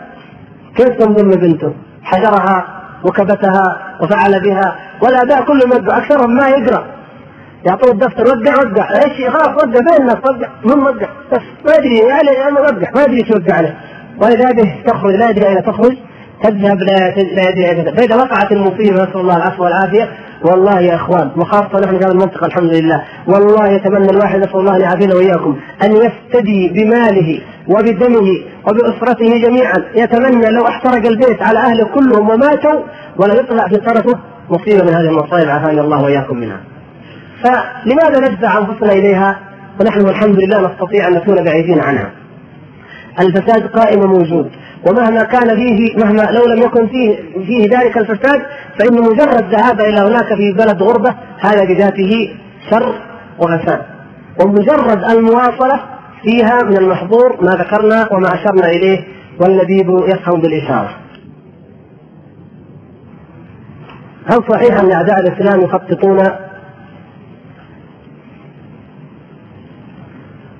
[0.76, 1.72] كيف تنضم بنته؟
[2.02, 2.64] حجرها
[3.04, 6.86] وكبتها وفعل بها والآباء كلهم يوقع أكثرهم ما يقرأ.
[7.66, 8.88] يعطوه الدفتر وقع وقع.
[8.94, 10.48] إيش خلاص وقع فين الناس وقع.
[10.64, 12.90] من وقع؟ بس ما أدري يعني أنا وقع.
[12.94, 13.76] ما أدري إيش وقع عليه.
[14.22, 15.96] ولذلك تخرج لا يدري أين تخرج.
[16.42, 20.08] تذهب لا يدري أين فاذا وقعت المصيبة نسأل الله العفو والعافيه
[20.44, 24.76] والله يا اخوان وخاصه نحن في هذه المنطقة الحمد لله والله يتمنى الواحد نسأل الله
[24.76, 28.28] ان يعافينا وإياكم أن يفتدي بماله وبدمه
[28.68, 32.80] وبأسرته جميعا يتمنى لو احترق البيت على أهله كلهم وماتوا
[33.16, 34.18] ولا يطلع في طرفه
[34.50, 36.60] مصيبة من هذه المصائب عافانا الله وإياكم منها.
[37.44, 39.38] فلماذا ندفع أنفسنا إليها
[39.80, 42.10] ونحن والحمد لله نستطيع أن نكون بعيدين عنها.
[43.20, 44.50] الفساد قائم موجود
[44.86, 47.16] ومهما كان فيه مهما لو لم يكن فيه
[47.46, 48.42] فيه ذلك الفساد
[48.78, 52.34] فإن مجرد ذهاب إلى هناك في بلد غربة هذا بذاته
[52.70, 52.94] شر
[53.38, 53.82] وفساد
[54.40, 55.80] ومجرد المواصلة
[56.22, 59.04] فيها من المحظور ما ذكرنا وما أشرنا إليه
[59.40, 60.90] واللبيب يفهم بالإشارة.
[64.26, 66.18] هل صحيح أن أعداء الإسلام يخططون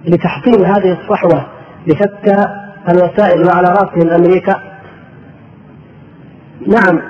[0.04, 1.57] لتحطيم هذه الصحوة
[1.88, 2.46] بشتى
[2.88, 4.54] الوسائل وعلى راسهم أمريكا.
[6.66, 7.00] نعم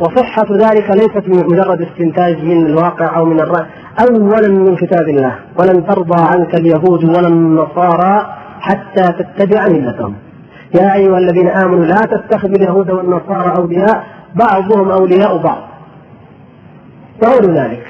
[0.00, 3.66] وصحة ذلك ليست مجرد استنتاج من الواقع أو من الرأي
[4.00, 5.34] أولا من كتاب الله.
[5.58, 10.14] ولن ترضى عنك اليهود ولا النصارى حتى تتبع ملتهم.
[10.74, 14.04] يا أيها الذين آمنوا لا تتخذوا اليهود والنصارى أولياء
[14.34, 15.62] بعضهم أولياء بعض.
[17.22, 17.86] وغير ذلك.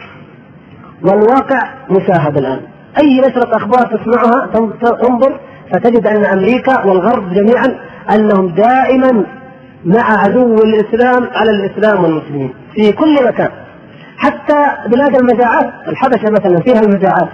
[1.03, 2.61] والواقع مشاهد الآن.
[3.03, 4.47] أي نشرة أخبار تسمعها؟
[5.03, 5.41] تنظر.
[5.73, 7.79] فتجد أن أمريكا والغرب جميعا
[8.15, 9.25] أنهم دائما
[9.85, 13.51] مع عدو الاسلام على الإسلام والمسلمين في كل مكان.
[14.17, 17.29] حتى بلاد المجاعات الحبشة مثلا فيها المجاعات.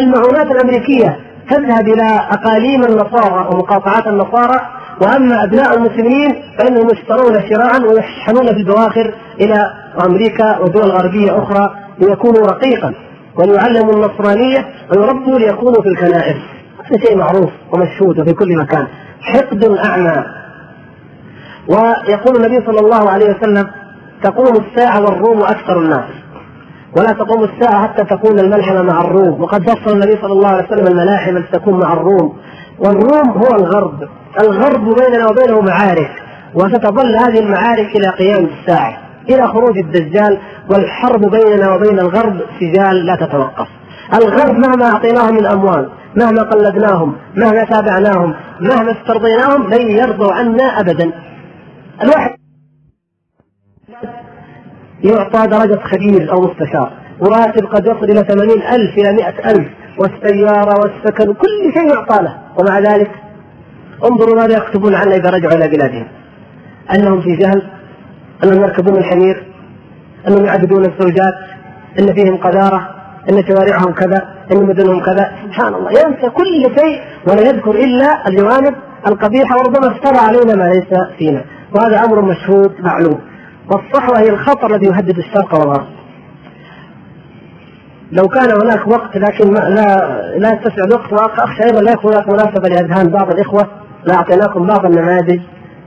[0.00, 1.16] المعونات الأمريكية
[1.50, 4.60] تذهب إلى أقاليم النصارى ومقاطعات النصارى
[5.00, 9.70] وأما أبناء المسلمين فإنهم يشترون شراء ويشحنون في البواخر إلى
[10.06, 12.94] أمريكا ودول غربية أخرى ليكونوا رقيقا.
[13.36, 16.36] وليعلموا النصرانية ويربوا ليكونوا في الكنائس.
[16.86, 18.86] هذا شيء معروف ومشهود وفي كل مكان.
[19.20, 20.24] حقد أعمى.
[21.68, 23.70] ويقول النبي صلى الله عليه وسلم
[24.22, 26.10] تقوم الساعة والروم أكثر الناس.
[26.96, 29.42] ولا تقوم الساعة حتى تكون الملحمة مع الروم.
[29.42, 32.36] وقد فصل النبي صلى الله عليه وسلم الملاحم التي تكون مع الروم.
[32.78, 34.08] والروم هو الغرب.
[34.40, 36.10] الغرب بيننا وبينه معارك.
[36.54, 38.96] وستظل هذه المعارك إلى قيام الساعة.
[39.30, 40.38] إلى خروج الدجال.
[40.70, 43.68] والحرب بيننا وبين الغرب سجال لا تتوقف.
[44.14, 51.12] الغرب مهما أعطيناه من أموال مهما قلدناهم مهما تابعناهم مهما استرضيناهم لن يرضوا عنا أبدا.
[52.02, 52.36] الواحد
[55.04, 56.92] يعطى درجة خبير أو مستشار.
[57.20, 59.68] وراتب قد يصل إلى ثمانين ألف إلى مئة ألف.
[59.98, 62.38] والسيارة والسكن كل شيء يعطى له.
[62.58, 63.10] ومع ذلك
[64.04, 66.06] انظروا ماذا يكتبون عنا إذا رجعوا إلى بلادهم.
[66.94, 67.62] أنهم في جهل
[68.44, 69.46] أنهم يركبون الحمير
[70.28, 71.34] أنهم يعبدون الزوجات
[71.98, 72.96] أن فيهم قذارة.
[73.30, 75.32] إن شوارعهم كذا إن مدنهم كذا.
[75.44, 75.90] سبحان الله.
[75.90, 78.74] ينسى كل شيء ولا يذكر إلا الجوانب
[79.06, 81.44] القبيحة وربما افترى علينا ما ليس فينا.
[81.74, 83.20] وهذا أمر مشهود معلوم.
[83.70, 85.86] والصحوة هي الخطر الذي يهدد الشرق والغرب.
[88.12, 92.28] لو كان هناك وقت لكن ما لا لا يتسع الوقت واخشى أيضا لا يكون هناك
[92.28, 93.66] مناسبة لأذهان بعض الإخوة.
[94.04, 95.40] لاعطيناكم بعض النماذج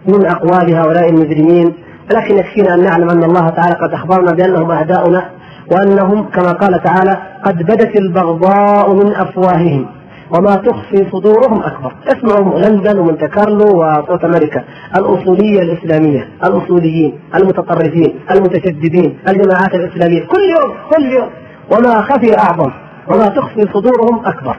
[0.07, 1.73] من أقوال هؤلاء المجرمين.
[2.15, 5.29] لكن يكفينا أن نعلم أن الله تعالى قد أخبرنا بأنهم اعداؤنا
[5.71, 9.85] وانهم كما قال تعالى قد بدت البغضاء من أفواههم
[10.31, 11.93] وما تخفي صدورهم أكبر.
[12.07, 14.63] اسمعوا لندن ومونte كارلو وصوت أمريكا
[14.95, 21.29] الأصولية الإسلامية الأصوليين المتطرفين المتشددين الجماعات الإسلامية كل يوم كل يوم.
[21.71, 22.71] وما خفي أعظم
[23.07, 24.55] وما تخفي صدورهم أكبر.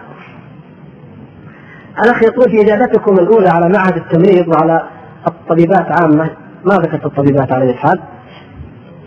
[2.05, 4.83] الاخ يقول في إجابتكم الأولى على معهد التمريض وعلى
[5.27, 6.31] الطبيبات عامة.
[6.65, 8.01] ما ذكرت الطبيبات على الحال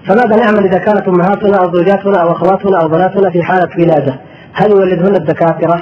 [0.08, 4.20] فماذا نعمل إذا كانت أمهاتنا أو زوجاتنا أو أخواتنا أو بناتنا في حالة ولادة؟
[4.54, 5.82] هل يولدهن الدكاترة؟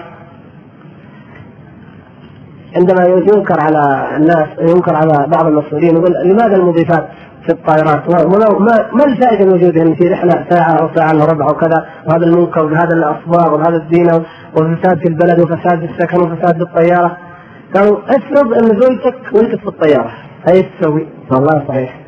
[2.75, 7.07] عندما ينكر على الناس ينكر على بعض المسؤولين يقول لماذا المضيفات
[7.45, 11.85] في الطائرات ما, ما الفائدة من وجودهم في رحلة ساعة أو ساعة إلا ربع وكذا
[12.07, 14.25] وهذا المنكر وهذا الأصوات وهذا الزينه
[14.57, 17.17] وفساد في البلد وفساد في السكن وفساد في الطيارة
[17.75, 20.11] قالوا افرض أن زوجتك ولدت في الطيارة
[20.49, 21.99] إيش تسوي؟ والله صحيح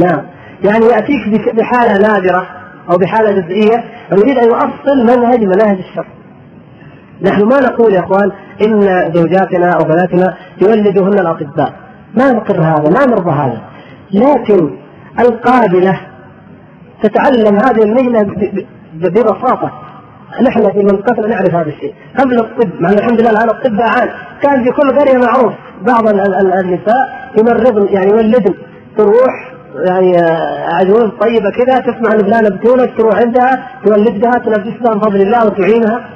[0.00, 0.33] نعم
[0.64, 2.46] يعني يأتيك بحالة نادرة
[2.90, 6.06] أو بحالة جزئية ويريد أن يؤصل منهج مناهج الشر
[7.22, 8.32] نحن ما نقول يا إخوان
[8.66, 8.80] إن
[9.14, 11.72] زوجاتنا أو بناتنا يولدهن الأطباء.
[12.14, 13.62] ما نقر هذا ما نرضى هذا.
[14.12, 14.70] لكن
[15.20, 16.00] القابلة
[17.02, 18.22] تتعلم هذه المهنة
[18.94, 19.72] ببساطة.
[20.42, 21.94] نحن في منطقتنا نعرف هذا الشيء.
[22.18, 24.08] قبل الطب مع الحمد لله الآن الطب عام
[24.42, 25.52] كان في كل قرية معروف
[25.86, 28.54] بعض النساء يمرضن يعني يولدن.
[28.96, 30.16] تروح يعني
[30.72, 36.08] عجوز طيبة كذا تسمع إن فلانة بتولد تروح عندها تولدها تنفسها بفضل الله وتعينها.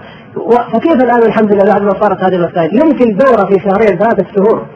[0.73, 4.67] فكيف الآن الحمد لله بعد ما صارت هذه المسائل؟ يمكن دورة في شهرين ثلاثة شهور.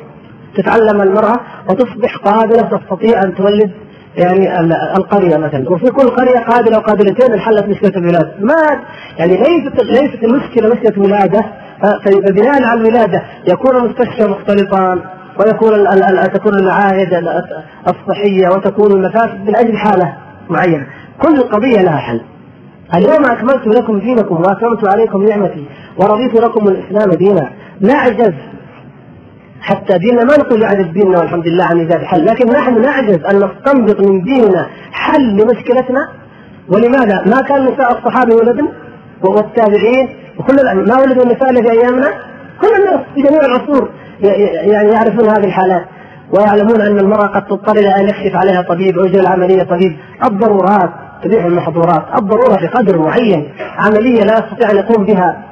[0.56, 1.36] تتعلم المرأة
[1.68, 3.70] وتصبح قادره تستطيع أن تولد
[4.16, 4.60] يعني
[4.96, 5.70] القرية مثلا.
[5.70, 8.34] وفي كل قرية قابلة وقابلتين انحلت مشكله الولادة.
[8.40, 8.80] ما
[9.18, 11.44] يعني ليست ليست المشكلة مشكله ولاده
[12.04, 15.00] فبناء على الولادة يكون المستشفى مختلطان
[15.40, 15.86] ويكون
[16.34, 17.24] تكون المعاهد
[17.88, 20.16] الصحية وتكون المفاسد من أجل حالة
[20.50, 20.86] معينة.
[21.22, 22.20] كل قضية لها حل.
[22.94, 25.66] اليوم أكملت لكم دينكم واتممت عليكم نعمتي
[25.98, 27.50] ورضيت لكم الإسلام دينا.
[27.80, 28.34] نعجز
[29.60, 32.26] حتى ديننا ما نقول يعجز ديننا والحمد لله عن ايجاد حل.
[32.26, 36.08] لكن نحن نعجز أن نستنبط من ديننا حل لمشكلتنا.
[36.68, 38.68] ولماذا؟ ما كان نساء الصحابة ولدن
[39.22, 40.08] والتابعين
[40.38, 42.08] وكل ما ولدوا النساء في أيامنا؟
[42.60, 43.88] كل الناس في جميع العصور.
[44.22, 45.84] يعني يعرفون هذه الحالات
[46.30, 49.96] ويعلمون أن المرأة قد تضطر إلى أن يكشف عليها طبيب أو يجري العملية طبيب.
[50.24, 50.90] الضرورات
[51.22, 52.04] تبيح المحظورات.
[52.18, 53.52] الضرورة بقدر معين.
[53.78, 55.51] عملية لا يستطيع أن يقوم بها.